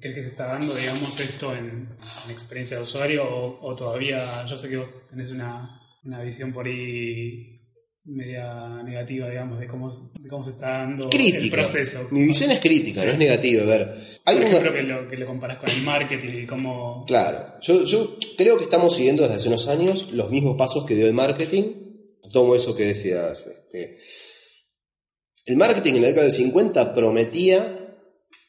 [0.00, 1.96] ¿Crees que se está dando, digamos, esto en,
[2.30, 3.24] experiencia de usuario
[3.60, 7.60] o, todavía, yo sé que vos tenés una, una visión por ahí
[8.04, 9.92] media negativa, digamos, de cómo,
[10.28, 12.08] cómo se está dando el proceso.
[12.10, 13.62] Mi visión es crítica, no es negativa.
[13.62, 17.04] A ver, hay Por ejemplo, que, lo, que lo comparas con el marketing y cómo...
[17.06, 20.94] Claro, yo, yo creo que estamos siguiendo desde hace unos años los mismos pasos que
[20.94, 21.81] dio el marketing.
[22.30, 23.46] Tomo eso que decías.
[23.46, 23.98] Este,
[25.44, 27.78] el marketing en la década del 50 prometía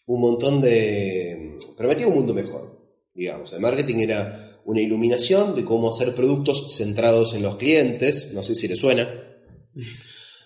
[0.06, 1.58] un montón de...
[1.78, 2.80] prometía un mundo mejor,
[3.14, 3.52] digamos.
[3.54, 8.56] El marketing era una iluminación de cómo hacer productos centrados en los clientes, no sé
[8.56, 9.10] si le suena,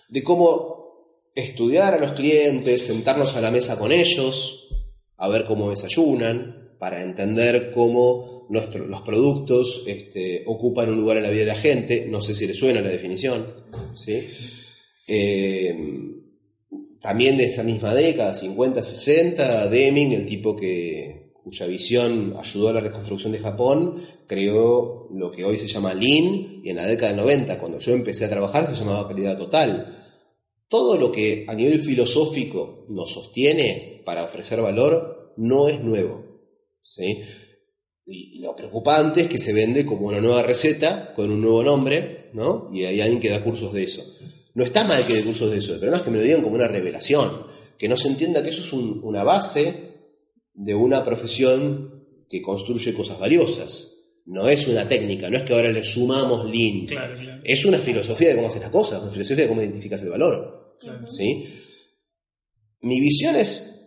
[0.08, 0.78] de cómo
[1.34, 4.68] estudiar a los clientes, sentarnos a la mesa con ellos,
[5.16, 11.30] a ver cómo desayunan, para entender cómo los productos este, ocupan un lugar en la
[11.30, 12.06] vida de la gente.
[12.08, 13.46] No sé si le suena la definición.
[15.06, 15.74] Eh,
[17.00, 22.72] también de esta misma década, 50, 60, Deming, el tipo que, cuya visión ayudó a
[22.72, 27.12] la reconstrucción de Japón, creó lo que hoy se llama Lean y en la década
[27.12, 29.94] del 90, cuando yo empecé a trabajar, se llamaba calidad total.
[30.68, 36.28] Todo lo que a nivel filosófico nos sostiene para ofrecer valor no es nuevo.
[36.82, 37.20] ¿sí?
[38.10, 42.30] Y lo preocupante es que se vende como una nueva receta con un nuevo nombre,
[42.32, 42.70] ¿no?
[42.72, 44.02] Y hay alguien que da cursos de eso.
[44.54, 46.42] No está mal que dé cursos de eso, pero no es que me lo digan
[46.42, 47.46] como una revelación,
[47.78, 49.88] que no se entienda que eso es una base
[50.54, 53.94] de una profesión que construye cosas valiosas.
[54.24, 56.86] No es una técnica, no es que ahora le sumamos lean.
[57.44, 60.78] Es una filosofía de cómo hacer las cosas, una filosofía de cómo identificas el valor.
[61.08, 61.46] ¿sí?
[62.80, 63.77] Mi visión es,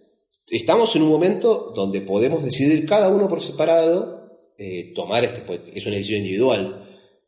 [0.52, 5.86] estamos en un momento donde podemos decidir cada uno por separado, eh, tomar, este, es
[5.86, 6.86] una decisión individual,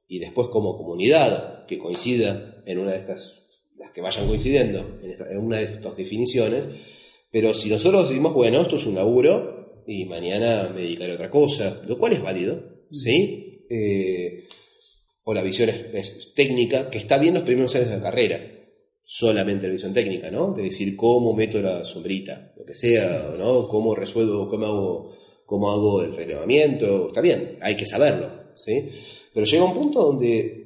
[0.08, 3.46] y después como comunidad que coincida en una de estas,
[3.78, 6.70] las que vayan coincidiendo, en, una de estas definiciones,
[7.32, 11.32] pero si nosotros decimos, bueno, esto es un laburo y mañana me dedicaré a otra
[11.32, 13.66] cosa, lo cual es válido, ¿sí?
[13.70, 14.44] Eh,
[15.24, 18.53] o la visión es, técnica, que está bien los primeros años de carrera,
[19.04, 20.54] solamente la visión técnica, ¿no?
[20.54, 23.68] De decir cómo meto la sombrita, lo que sea, ¿no?
[23.68, 28.90] Cómo resuelvo, cómo hago, cómo hago el relevamiento, está bien, hay que saberlo, ¿sí?
[29.34, 30.64] Pero llega un punto donde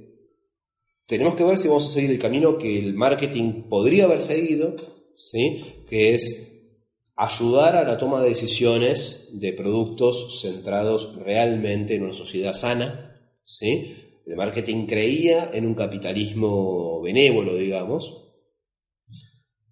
[1.08, 4.76] tenemos que ver si vamos a seguir el camino que el marketing podría haber seguido,
[5.15, 5.84] ¿sí?
[5.88, 6.69] que es
[7.15, 13.17] ayudar a la toma de decisiones de productos centrados realmente en una sociedad sana.
[13.45, 13.95] ¿sí?
[14.26, 18.26] El marketing creía en un capitalismo benévolo, digamos.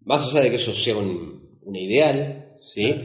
[0.05, 2.95] Más allá de que eso sea un, ideal, ¿sí?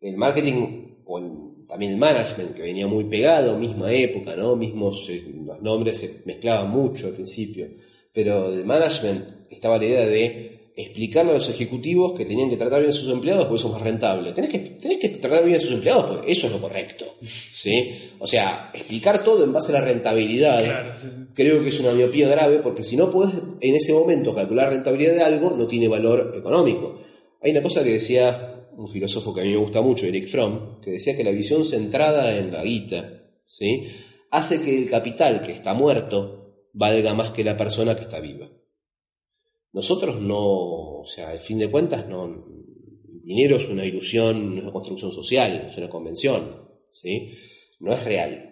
[0.00, 4.56] el marketing o el también el management, que venía muy pegado, misma época, ¿no?
[4.56, 7.66] Mismos, eh, los nombres se mezclaban mucho al principio,
[8.12, 12.80] pero del management estaba la idea de explicarle a los ejecutivos que tenían que tratar
[12.80, 14.32] bien a sus empleados porque eso es más rentable.
[14.32, 17.04] Tenés que, tenés que tratar bien a sus empleados porque eso es lo correcto.
[17.22, 17.94] ¿sí?
[18.18, 20.96] O sea, explicar todo en base a la rentabilidad
[21.34, 25.14] creo que es una miopía grave porque si no puedes en ese momento calcular rentabilidad
[25.14, 26.98] de algo, no tiene valor económico.
[27.42, 30.80] Hay una cosa que decía un filósofo que a mí me gusta mucho, Eric Fromm,
[30.80, 33.88] que decía que la visión centrada en la guita ¿sí?
[34.30, 38.50] hace que el capital que está muerto valga más que la persona que está viva.
[39.72, 44.62] Nosotros no, o sea, al fin de cuentas, no, el dinero es una ilusión, es
[44.62, 47.34] una construcción social, es una convención, ¿sí?
[47.82, 48.48] no es real.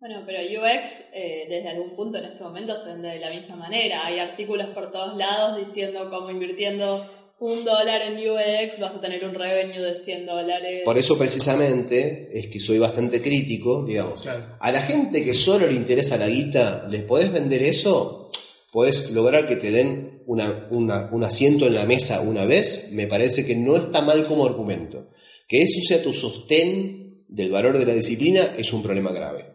[0.00, 3.56] Bueno, pero UX eh, desde algún punto en este momento se vende de la misma
[3.56, 4.06] manera.
[4.06, 7.06] Hay artículos por todos lados diciendo cómo invirtiendo
[7.38, 10.82] un dólar en UX vas a tener un revenue de 100 dólares.
[10.84, 14.22] Por eso precisamente es que soy bastante crítico, digamos.
[14.26, 18.30] A la gente que solo le interesa la guita, ¿les podés vender eso?
[18.72, 22.92] ¿Podés lograr que te den un asiento en la mesa una vez?
[22.92, 25.08] Me parece que no está mal como argumento.
[25.48, 29.46] Que eso sea tu sostén del valor de la disciplina es un problema grave.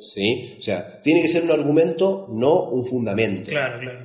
[0.00, 0.56] ¿Sí?
[0.58, 3.50] O sea, tiene que ser un argumento, no un fundamento.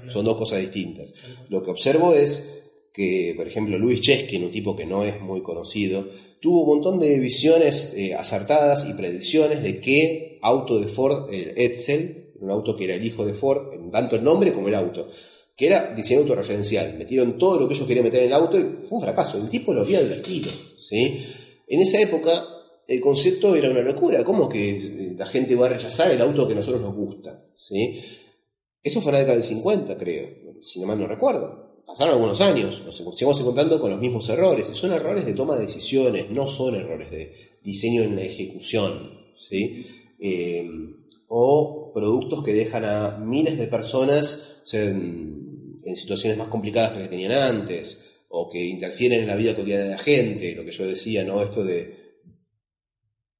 [0.07, 1.13] Son dos cosas distintas.
[1.49, 5.41] Lo que observo es que, por ejemplo, Luis Cheskin, un tipo que no es muy
[5.41, 6.07] conocido,
[6.39, 11.53] tuvo un montón de visiones eh, acertadas y predicciones de qué auto de Ford, el
[11.57, 14.75] Edsel, un auto que era el hijo de Ford, en tanto el nombre como el
[14.75, 15.09] auto,
[15.59, 16.95] que era diseño autorreferencial.
[16.97, 19.37] Metieron todo lo que ellos querían meter en el auto y fue un fracaso.
[19.37, 20.49] El tipo lo había advertido.
[20.77, 21.21] ¿sí?
[21.67, 22.45] En esa época
[22.87, 24.23] el concepto era una locura.
[24.23, 27.43] ¿Cómo que eh, la gente va a rechazar el auto que a nosotros nos gusta?
[27.57, 27.99] ¿sí?
[28.81, 30.29] Eso fue en la década del 50, creo,
[30.61, 34.67] si no mal no recuerdo pasaron algunos años, nos seguimos encontrando con los mismos errores,
[34.67, 39.87] son errores de toma de decisiones, no son errores de diseño en la ejecución, ¿sí?
[40.19, 40.69] Eh,
[41.29, 44.61] o productos que dejan a miles de personas
[45.89, 47.99] en, situaciones más complicadas que las que tenían antes,
[48.29, 51.41] o que interfieren en la vida cotidiana de la gente, lo que yo decía, ¿no?
[51.41, 51.99] Esto de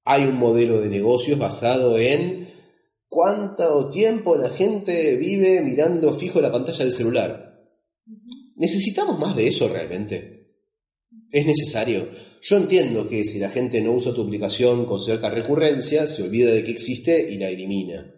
[0.04, 2.50] hay un modelo de negocios basado en
[3.08, 7.68] cuánto tiempo la gente vive mirando fijo la pantalla del celular.
[8.56, 10.48] ¿Necesitamos más de eso realmente?
[11.32, 12.08] ¿Es necesario?
[12.42, 16.52] Yo entiendo que si la gente no usa tu aplicación con cierta recurrencia, se olvida
[16.52, 18.12] de que existe y la elimina.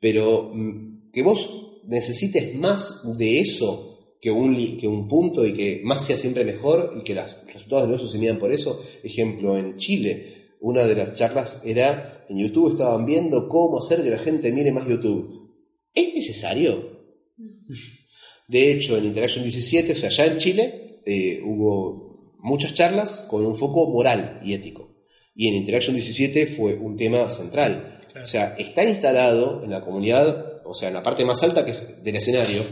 [0.00, 5.80] Pero mm, que vos necesites más de eso que un, que un punto y que
[5.82, 8.82] más sea siempre mejor y que los resultados de eso se midan por eso.
[9.02, 14.10] Ejemplo, en Chile, una de las charlas era, en YouTube estaban viendo cómo hacer que
[14.10, 15.50] la gente mire más YouTube.
[15.94, 17.00] ¿Es necesario?
[18.48, 23.46] De hecho, en Interaction 17, o sea, ya en Chile, eh, hubo muchas charlas con
[23.46, 24.90] un foco moral y ético.
[25.36, 28.00] Y en Interaction 17 fue un tema central.
[28.20, 31.72] O sea, está instalado en la comunidad, o sea, en la parte más alta que
[31.72, 32.62] es del escenario,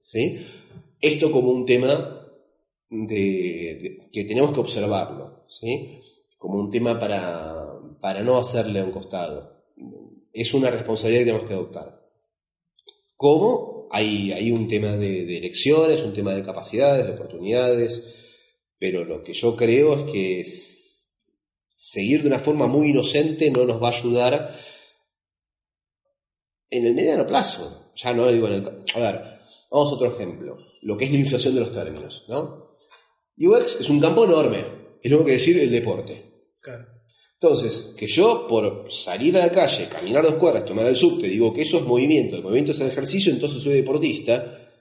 [0.00, 0.46] ¿sí?
[1.00, 2.28] esto como un tema
[2.90, 6.00] de, que tenemos que observarlo, ¿sí?
[6.38, 7.64] como un tema para,
[8.00, 9.64] para no hacerle a un costado.
[10.32, 12.00] Es una responsabilidad que tenemos que adoptar.
[13.16, 13.74] ¿Cómo?
[13.94, 18.26] hay, un tema de, elecciones, un tema de capacidades, de oportunidades,
[18.78, 20.42] pero lo que yo creo es que
[21.76, 24.56] seguir de una forma muy inocente no nos va a ayudar
[26.74, 27.92] en el mediano plazo.
[27.94, 29.20] Ya no digo en el, A ver,
[29.70, 32.76] vamos a otro ejemplo, lo que es la inflación de los términos, ¿no?
[33.38, 34.64] UX es un campo enorme,
[35.02, 36.32] es lo que decir el deporte.
[37.40, 41.52] Entonces, que yo por salir a la calle, caminar dos cuadras, tomar el subte, digo
[41.52, 44.72] que eso es movimiento, el movimiento es el ejercicio, entonces soy deportista,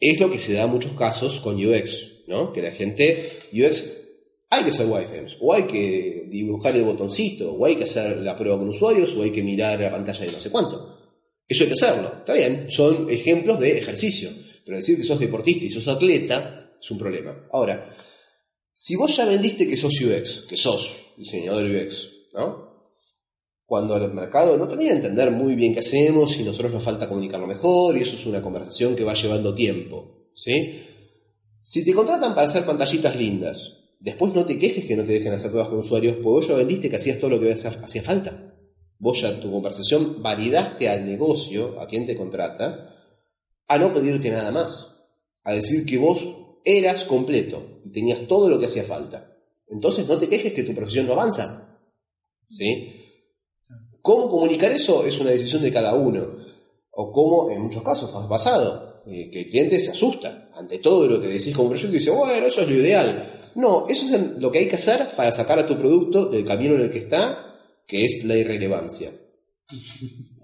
[0.00, 2.52] es lo que se da en muchos casos con UX, ¿no?
[2.52, 4.04] Que la gente, UX,
[4.50, 8.36] hay que hacer wireframes, o hay que dibujar el botoncito, o hay que hacer la
[8.36, 11.03] prueba con usuarios, o hay que mirar la pantalla de no sé cuánto.
[11.46, 14.30] Eso hay que hacerlo, está bien, son ejemplos de ejercicio,
[14.64, 17.46] pero decir que sos deportista y sos atleta es un problema.
[17.52, 17.94] Ahora,
[18.72, 22.72] si vos ya vendiste que sos UX, que sos diseñador UX, ¿no?
[23.66, 27.08] Cuando el mercado no termina de entender muy bien qué hacemos y nosotros nos falta
[27.08, 30.82] comunicarlo mejor y eso es una conversación que va llevando tiempo, ¿sí?
[31.62, 35.32] Si te contratan para hacer pantallitas lindas, después no te quejes que no te dejen
[35.32, 38.53] hacer pruebas con usuarios, porque vos ya vendiste que hacías todo lo que hacía falta.
[39.04, 42.90] Vos ya tu conversación validaste al negocio, a quien te contrata,
[43.68, 45.10] a no pedirte nada más,
[45.42, 46.26] a decir que vos
[46.64, 49.36] eras completo y tenías todo lo que hacía falta.
[49.68, 51.78] Entonces no te quejes que tu profesión no avanza.
[52.48, 52.94] ¿Sí?
[54.00, 55.04] ¿Cómo comunicar eso?
[55.04, 56.38] Es una decisión de cada uno.
[56.90, 61.06] O cómo, en muchos casos, ha pasado, eh, que el cliente se asusta ante todo
[61.06, 63.50] lo que decís como proyecto y dice, bueno, eso es lo ideal.
[63.54, 66.74] No, eso es lo que hay que hacer para sacar a tu producto del camino
[66.76, 67.50] en el que está,
[67.86, 69.10] que es la irrelevancia.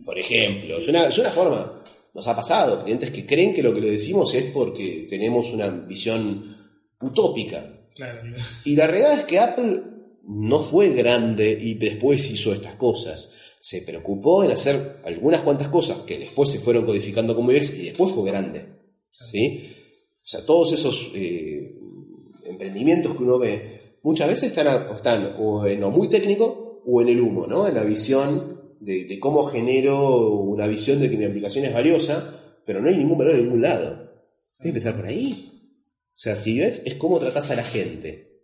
[0.05, 1.83] Por ejemplo, es una, es una forma,
[2.15, 5.69] nos ha pasado, clientes que creen que lo que le decimos es porque tenemos una
[5.69, 6.57] visión
[7.01, 7.77] utópica.
[8.65, 9.83] Y la realidad es que Apple
[10.25, 13.31] no fue grande y después hizo estas cosas.
[13.61, 17.87] Se preocupó en hacer algunas cuantas cosas que después se fueron codificando como es y
[17.87, 18.67] después fue grande.
[19.13, 19.71] ¿sí?
[20.23, 21.75] O sea, todos esos eh,
[22.45, 27.09] emprendimientos que uno ve muchas veces están, están o en lo muy técnico o en
[27.09, 27.67] el humo, ¿no?
[27.67, 32.81] en la visión de, cómo genero una visión de que mi aplicación es valiosa, pero
[32.81, 34.11] no hay ningún valor en ningún lado.
[34.59, 35.47] Hay que empezar por ahí.
[36.09, 38.43] O sea, si ves, es cómo tratas a la gente.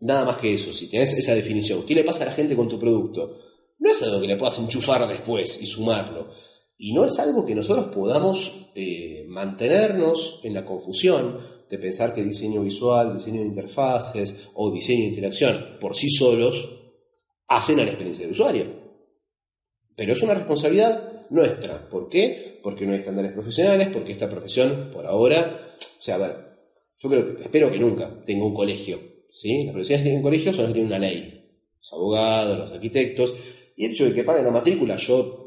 [0.00, 1.84] Nada más que eso, si tienes esa definición.
[1.86, 3.38] ¿Qué le pasa a la gente con tu producto?
[3.78, 6.30] No es algo que le puedas enchufar después y sumarlo.
[6.78, 11.40] Y no es algo que nosotros podamos eh, mantenernos en la confusión
[11.70, 16.85] de pensar que diseño visual, diseño de interfaces o diseño de interacción por sí solos
[17.48, 18.66] hacen a la experiencia del usuario.
[19.96, 21.88] Pero es una responsabilidad nuestra.
[21.88, 22.60] ¿Por qué?
[22.62, 26.36] Porque no hay estándares profesionales, porque esta profesión, por ahora, o sea, a ver,
[26.98, 29.00] yo creo, espero que nunca tenga un colegio.
[29.30, 29.64] ¿sí?
[29.64, 31.44] Las que tienen colegio son las que tienen una ley.
[31.78, 33.34] Los abogados, los arquitectos.
[33.76, 35.46] Y el hecho de que paguen la matrícula, yo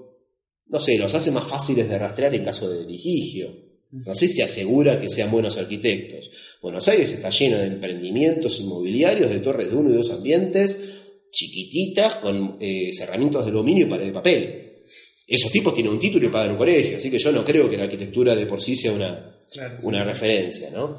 [0.69, 3.69] no sé, los hace más fáciles de rastrear en caso de litigio.
[3.91, 6.29] No sé si asegura que sean buenos arquitectos.
[6.61, 10.98] Buenos Aires está lleno de emprendimientos inmobiliarios de torres de uno y dos ambientes,
[11.31, 14.65] chiquititas, con eh, cerramientos de aluminio y pared de papel.
[15.27, 17.77] Esos tipos tienen un título y pagan un colegio, así que yo no creo que
[17.77, 19.45] la arquitectura de por sí sea una,
[19.83, 20.97] una referencia, ¿no?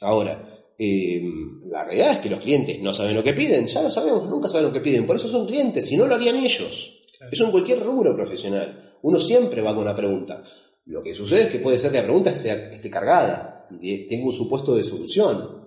[0.00, 1.22] Ahora, eh,
[1.70, 4.48] la realidad es que los clientes no saben lo que piden, ya lo sabemos, nunca
[4.48, 7.02] saben lo que piden, por eso son clientes, si no lo harían ellos.
[7.30, 8.98] Eso en cualquier rubro profesional.
[9.02, 10.44] Uno siempre va con una pregunta.
[10.84, 14.26] Lo que sucede es que puede ser que la pregunta sea, esté cargada y tenga
[14.26, 15.66] un supuesto de solución.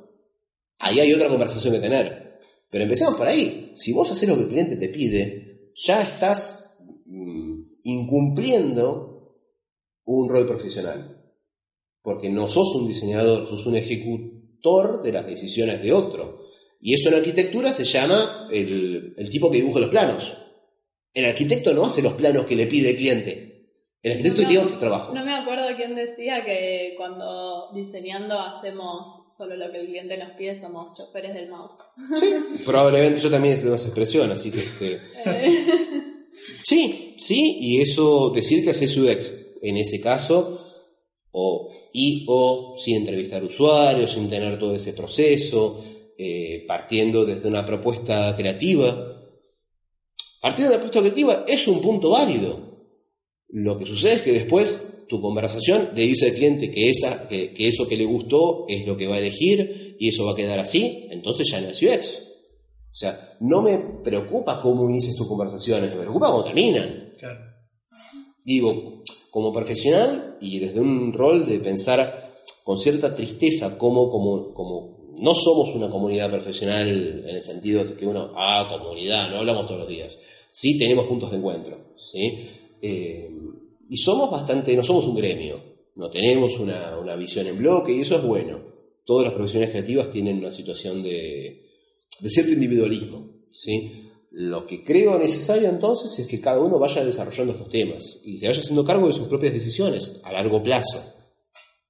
[0.78, 2.28] Ahí hay otra conversación que tener.
[2.70, 3.74] Pero empecemos por ahí.
[3.76, 9.38] Si vos haces lo que el cliente te pide, ya estás mm, incumpliendo
[10.05, 11.20] un rol profesional
[12.01, 16.45] porque no sos un diseñador, sos un ejecutor de las decisiones de otro.
[16.82, 20.34] Y eso en arquitectura se llama el, tipo que dibuja los planos.
[21.13, 23.70] El arquitecto no hace los planos que le pide el cliente.
[24.01, 25.13] El arquitecto tiene otro trabajo.
[25.13, 30.32] No me acuerdo quién decía que cuando diseñando hacemos solo lo que el cliente nos
[30.32, 31.76] pide, somos choferes del mouse.
[32.20, 32.34] Sí,
[32.66, 34.60] probablemente yo también tengo esa expresión, así que...
[34.60, 35.00] Este.
[36.62, 40.60] Sí, sí, y eso, decir que haces UX en ese caso,
[41.32, 45.86] o y o sin entrevistar usuarios, sin tener todo ese proceso,
[46.18, 49.32] eh, partiendo desde una propuesta creativa.
[50.42, 52.60] Partiendo de una propuesta creativa es un punto válido.
[53.48, 57.53] Lo que sucede es que después tu conversación le dice al cliente que, esa, que,
[57.57, 60.60] eso que le gustó es lo que va a elegir y eso va a quedar
[60.60, 62.20] así, entonces ya no es UX.
[62.91, 67.14] O sea, no me preocupa cómo inicias tus conversaciones, me preocupa cómo terminan.
[68.45, 74.99] Digo, como profesional y desde un rol de pensar con cierta tristeza como, como, como
[75.18, 76.88] no somos una comunidad profesional
[77.28, 80.20] en el sentido de que uno, ah, comunidad, no hablamos todos los días.
[80.49, 82.47] Sí tenemos puntos de encuentro, ¿sí?
[82.82, 83.30] Eh,
[83.90, 85.62] y somos bastante, no somos un gremio,
[85.96, 88.62] no tenemos una, una, visión en bloque y eso es bueno.
[89.04, 91.66] Todas las profesiones creativas tienen una situación de,
[92.28, 94.06] cierto individualismo, ¿sí?
[94.32, 98.48] Lo que creo necesario entonces es que cada uno vaya desarrollando estos temas y se
[98.48, 101.16] vaya haciendo cargo de sus propias decisiones a largo plazo.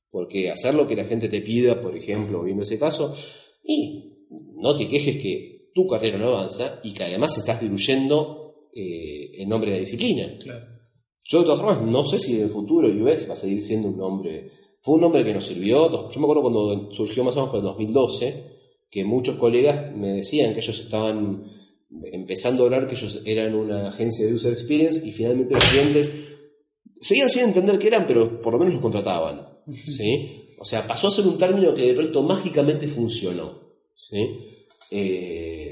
[0.10, 3.14] Porque hacer lo que la gente te pida, por ejemplo, viendo ese caso,
[3.62, 4.26] y
[4.56, 9.50] no te quejes que tu carrera no avanza y que además estás diluyendo eh, el
[9.50, 10.40] nombre de la disciplina.
[10.42, 10.79] Claro.
[11.30, 13.90] Yo de todas formas no sé si en el futuro UX va a seguir siendo
[13.90, 14.52] un nombre...
[14.82, 17.60] Fue un nombre que nos sirvió, yo me acuerdo cuando surgió más o menos por
[17.60, 18.44] el 2012,
[18.90, 21.44] que muchos colegas me decían que ellos estaban
[22.12, 26.14] empezando a hablar que ellos eran una agencia de user experience y finalmente los clientes
[27.02, 29.50] seguían sin entender qué eran, pero por lo menos los contrataban.
[29.84, 30.56] ¿sí?
[30.60, 33.60] O sea, pasó a ser un término que de pronto mágicamente funcionó.
[33.96, 34.18] ¿sí?
[34.92, 35.69] Eh,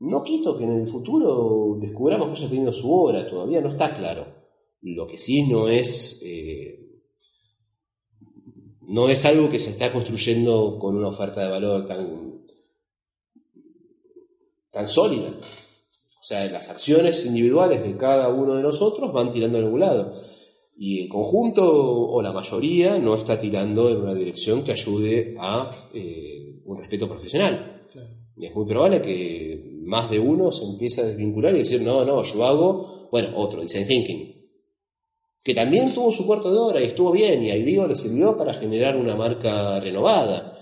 [0.00, 3.96] no quito que en el futuro descubramos que haya tenido su hora, todavía no está
[3.96, 4.26] claro.
[4.82, 7.00] Lo que sí no es, eh,
[8.82, 12.42] no es algo que se está construyendo con una oferta de valor tan,
[14.70, 15.28] tan sólida.
[15.28, 20.20] O sea, las acciones individuales de cada uno de nosotros van tirando en algún lado.
[20.76, 25.70] Y el conjunto o la mayoría no está tirando en una dirección que ayude a
[25.94, 27.86] eh, un respeto profesional.
[28.36, 32.04] Y es muy probable que más de uno se empiece a desvincular y decir, no,
[32.04, 34.34] no, yo hago, bueno, otro, design thinking.
[35.42, 38.36] Que también tuvo su cuarto de hora y estuvo bien, y a IDEO le sirvió
[38.36, 40.58] para generar una marca renovada.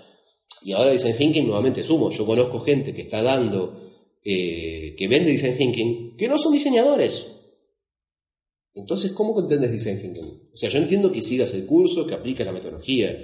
[0.65, 2.11] Y ahora design thinking nuevamente sumo.
[2.11, 3.81] Yo conozco gente que está dando,
[4.25, 7.27] eh, que vende design thinking, que no son diseñadores.
[8.75, 10.49] Entonces, ¿cómo entiendes design thinking?
[10.53, 13.17] O sea, yo entiendo que sigas el curso, que apliques la metodología,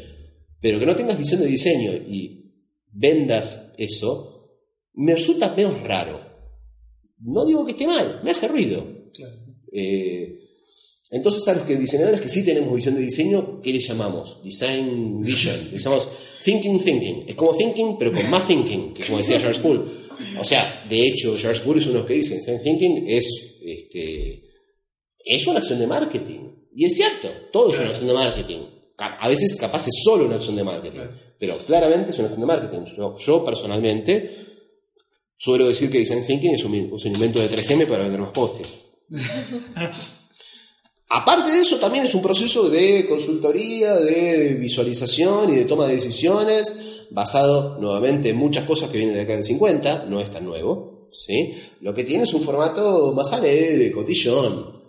[0.60, 2.52] pero que no tengas visión de diseño y
[2.92, 4.37] vendas eso,
[4.98, 6.20] me resulta menos raro.
[7.20, 8.84] No digo que esté mal, me hace ruido.
[9.72, 10.40] Eh,
[11.10, 14.42] entonces, a los que diseñadores que sí tenemos visión de diseño, ¿qué le llamamos?
[14.42, 15.70] Design Vision.
[15.70, 16.08] Le llamamos
[16.44, 17.28] Thinking Thinking.
[17.28, 19.80] Es como Thinking, pero con más Thinking, que como decía George Poole.
[20.40, 24.42] O sea, de hecho, George Poole es uno que dice, Design Thinking es, este,
[25.24, 26.40] es una acción de marketing.
[26.74, 28.66] Y es cierto, todo es una acción de marketing.
[28.98, 31.06] A veces capaz es solo una acción de marketing,
[31.38, 32.84] pero claramente es una acción de marketing.
[33.24, 34.47] yo personalmente
[35.40, 38.66] Suelo decir que Design Thinking es un, invento de 3M para vender más postes.
[41.10, 45.94] Aparte de eso, también es un proceso de consultoría, de visualización y de toma de
[45.94, 50.44] decisiones, basado nuevamente en muchas cosas que vienen de acá del 50, no es tan
[50.44, 51.08] nuevo.
[51.12, 51.54] ¿sí?
[51.82, 54.82] Lo que tiene es un formato más alegre, cotillón,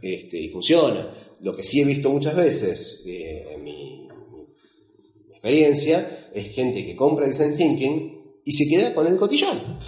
[0.00, 1.10] este, y funciona.
[1.40, 4.08] Lo que sí he visto muchas veces eh, en mi,
[5.30, 8.13] experiencia es gente que compra Design Thinking
[8.44, 9.78] y se queda con el cotillón.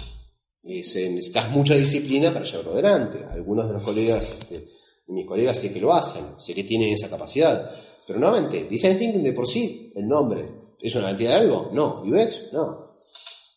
[0.63, 3.23] Necesitas mucha disciplina para llevarlo adelante.
[3.31, 4.67] Algunos de los colegas, este,
[5.07, 7.71] mis colegas sé que lo hacen, sé que tienen esa capacidad.
[8.05, 10.45] Pero nuevamente, Design Thinking de por sí, el nombre,
[10.79, 11.69] ¿es una garantía de algo?
[11.73, 12.03] No.
[12.03, 13.01] UX, no.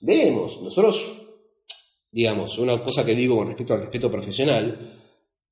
[0.00, 0.60] Veremos.
[0.62, 1.02] Nosotros,
[2.12, 4.98] digamos, una cosa que digo con respecto al respeto profesional,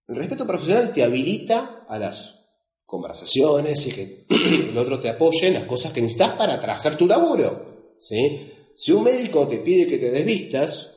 [0.07, 2.37] el respeto profesional te habilita a las
[2.85, 4.27] conversaciones y que
[4.71, 7.95] el otro te apoye en las cosas que necesitas para hacer tu laburo.
[7.99, 8.53] ¿sí?
[8.79, 10.95] Si un médico te pide que te desvistas,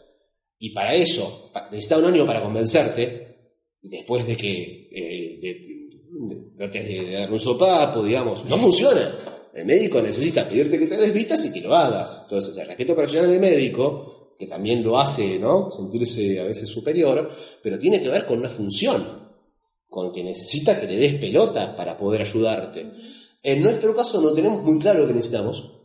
[0.60, 5.90] y para eso necesita un año para convencerte, después de que eh,
[6.56, 9.12] trates de, dar un sopapo, digamos, no funciona.
[9.56, 12.22] El médico necesita pedirte que te desvistas y que lo hagas.
[12.26, 15.72] Entonces, el respeto profesional del médico, que también lo hace, ¿no?
[15.72, 17.32] Sentirse a veces superior,
[17.64, 19.04] pero tiene que ver con una función,
[19.90, 22.92] con que necesita que le des pelota para poder ayudarte.
[23.42, 25.81] En nuestro caso no tenemos muy claro lo que necesitamos,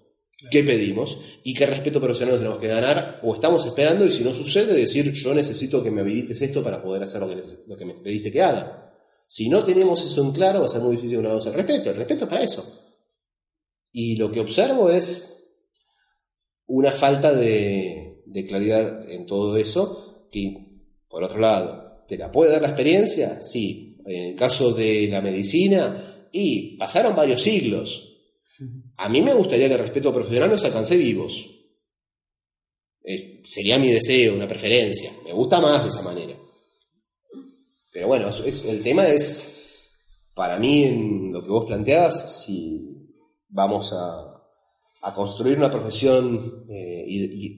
[0.51, 4.33] qué pedimos y qué respeto profesional tenemos que ganar o estamos esperando y si no
[4.33, 7.43] sucede decir yo necesito que me habilites esto para poder hacer lo que,
[7.79, 8.93] que me pediste que haga.
[9.27, 11.91] Si no tenemos eso en claro va a ser muy difícil ganarnos el respeto.
[11.91, 12.83] El respeto es para eso.
[13.93, 15.33] Y lo que observo es
[16.67, 22.53] una falta de, de claridad en todo eso que, por otro lado, ¿te la puede
[22.53, 23.41] dar la experiencia?
[23.41, 23.97] Sí.
[24.05, 28.06] En el caso de la medicina, y pasaron varios siglos
[28.97, 31.47] a mí me gustaría que el respeto profesional nos alcance vivos.
[33.05, 35.11] Eh, sería mi deseo, una preferencia.
[35.25, 36.37] Me gusta más de esa manera.
[37.93, 39.75] Pero bueno, el tema es,
[40.35, 42.87] para mí, en lo que vos planteabas, si
[43.49, 44.33] vamos a,
[45.15, 47.57] construir una profesión eh, y,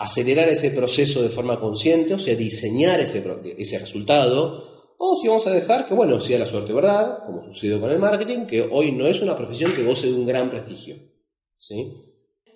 [0.00, 3.24] acelerar ese proceso de forma consciente, o sea, diseñar ese,
[3.56, 7.80] ese resultado, o si vamos a dejar que, bueno, sea la suerte verdad, como sucedió
[7.80, 10.96] con el marketing, que hoy no es una profesión que goce de un gran prestigio.
[11.56, 11.90] ¿Sí?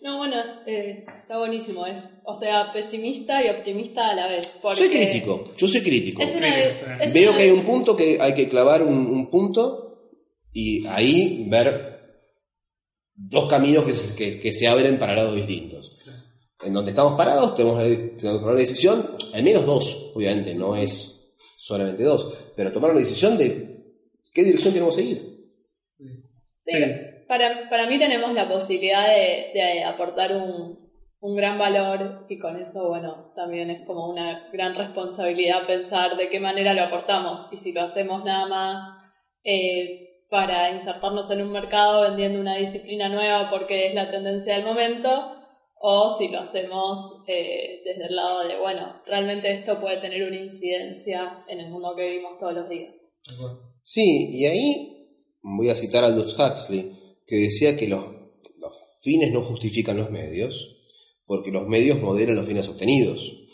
[0.03, 0.37] No, bueno,
[0.67, 1.87] eh, está buenísimo.
[1.87, 4.61] Es, o sea, pesimista y optimista a la vez.
[4.75, 6.23] Soy crítico, yo soy crítico.
[7.15, 10.11] Veo que hay un punto que hay que clavar un, punto
[10.53, 12.29] y ahí ver
[13.15, 15.99] dos caminos que se, que, se abren para lados distintos.
[16.63, 20.77] En donde estamos parados tenemos, tenemos que tomar una decisión, al menos dos, obviamente, no
[20.77, 21.14] es
[21.65, 23.85] solamente dos, pero tomar una decisión de
[24.35, 25.19] qué dirección queremos seguir.
[25.97, 26.79] Sí,
[27.27, 30.91] Para, para, mí tenemos la posibilidad de, aportar un,
[31.21, 36.29] un gran valor y con eso, bueno, también es como una gran responsabilidad pensar de
[36.29, 37.51] qué manera lo aportamos.
[37.51, 38.83] Y si lo hacemos nada más
[39.43, 44.65] eh, para insertarnos en un mercado vendiendo una disciplina nueva porque es la tendencia del
[44.65, 45.34] momento
[45.87, 50.41] o si lo hacemos eh, desde el lado de, bueno, realmente esto puede tener una
[50.41, 52.95] incidencia en el mundo que vivimos todos los días.
[53.83, 55.09] Sí, y ahí
[55.43, 56.91] voy a citar a Aldous Huxley,
[57.27, 58.03] que decía que los,
[58.59, 58.73] los
[59.03, 60.75] fines no justifican los medios,
[61.27, 63.45] porque los medios modelan los fines obtenidos.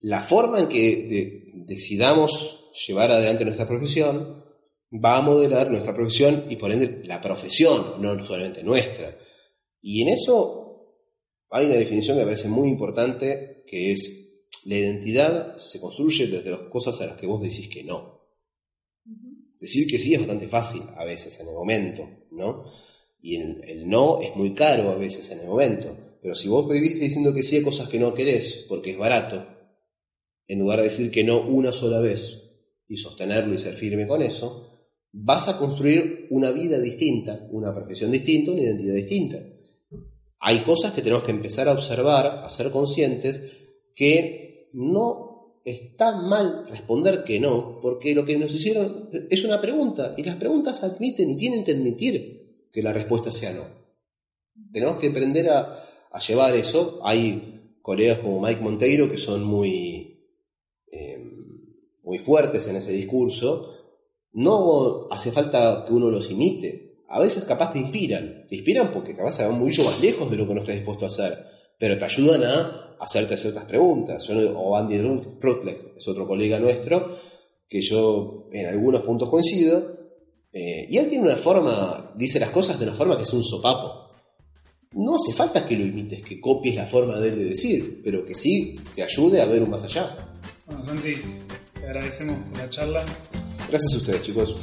[0.00, 4.42] La forma en que decidamos llevar adelante nuestra profesión
[4.90, 9.18] va a modelar nuestra profesión y por ende la profesión, no solamente nuestra.
[9.82, 10.69] Y en eso
[11.50, 16.50] hay una definición que me parece muy importante, que es la identidad se construye desde
[16.50, 18.20] las cosas a las que vos decís que no.
[19.58, 22.64] Decir que sí es bastante fácil a veces en el momento, ¿no?
[23.22, 25.96] Y el no es muy caro a veces en el momento.
[26.22, 29.46] Pero si vos vivís diciendo que sí a cosas que no querés porque es barato,
[30.46, 32.42] en lugar de decir que no una sola vez
[32.88, 38.10] y sostenerlo y ser firme con eso, vas a construir una vida distinta, una profesión
[38.10, 39.38] distinta, una identidad distinta.
[40.40, 43.58] Hay cosas que tenemos que empezar a observar, a ser conscientes,
[43.94, 50.14] que no está mal responder que no, porque lo que nos hicieron es una pregunta,
[50.16, 53.64] y las preguntas admiten y tienen que admitir que la respuesta sea no.
[54.72, 55.76] Tenemos que aprender a,
[56.26, 57.00] llevar eso.
[57.02, 60.26] Hay colegas como Mike Monteiro que son muy,
[60.90, 61.46] em,
[62.02, 63.76] muy fuertes en ese discurso.
[64.32, 66.89] No hace falta que uno los imite.
[67.10, 68.46] A veces capaz te inspiran.
[68.48, 71.04] Te inspiran porque capaz se van mucho más lejos de lo que no estás dispuesto
[71.04, 71.38] a hacer.
[71.78, 74.26] Pero te ayudan a hacerte ciertas preguntas.
[74.30, 77.16] o Andy Rutleck es otro colega nuestro
[77.68, 79.98] que yo en algunos puntos coincido.
[80.52, 83.44] Eh, y él tiene una forma, dice las cosas de una forma que es un
[83.44, 84.10] sopapo
[84.94, 88.24] no hace falta que lo imites, que copies la forma de él de decir, pero
[88.24, 90.16] que sí te ayude a ver un más allá.
[90.66, 91.12] Bueno, Santi,
[91.74, 93.04] te agradecemos por la charla.
[93.68, 94.54] Gracias a ustedes, chicos.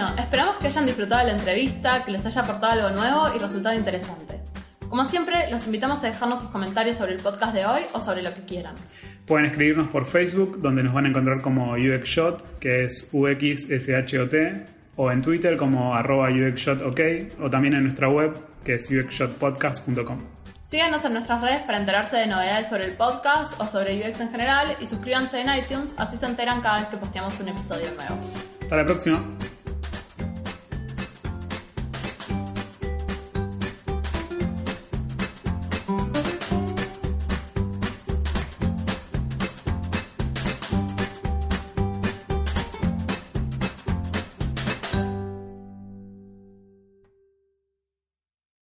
[0.00, 3.38] Bueno, esperamos que hayan disfrutado de la entrevista, que les haya aportado algo nuevo y
[3.38, 4.40] resultado interesante.
[4.88, 8.22] Como siempre, los invitamos a dejarnos sus comentarios sobre el podcast de hoy o sobre
[8.22, 8.74] lo que quieran.
[9.26, 14.34] Pueden escribirnos por Facebook, donde nos van a encontrar como UXShot, que es UXSHOT,
[14.96, 18.32] o en Twitter como arroba UXShotOK, o también en nuestra web,
[18.64, 20.18] que es uxshotpodcast.com.
[20.66, 24.30] Síganos en nuestras redes para enterarse de novedades sobre el podcast o sobre UX en
[24.30, 28.18] general y suscríbanse en iTunes, así se enteran cada vez que posteamos un episodio nuevo.
[28.62, 29.22] Hasta la próxima.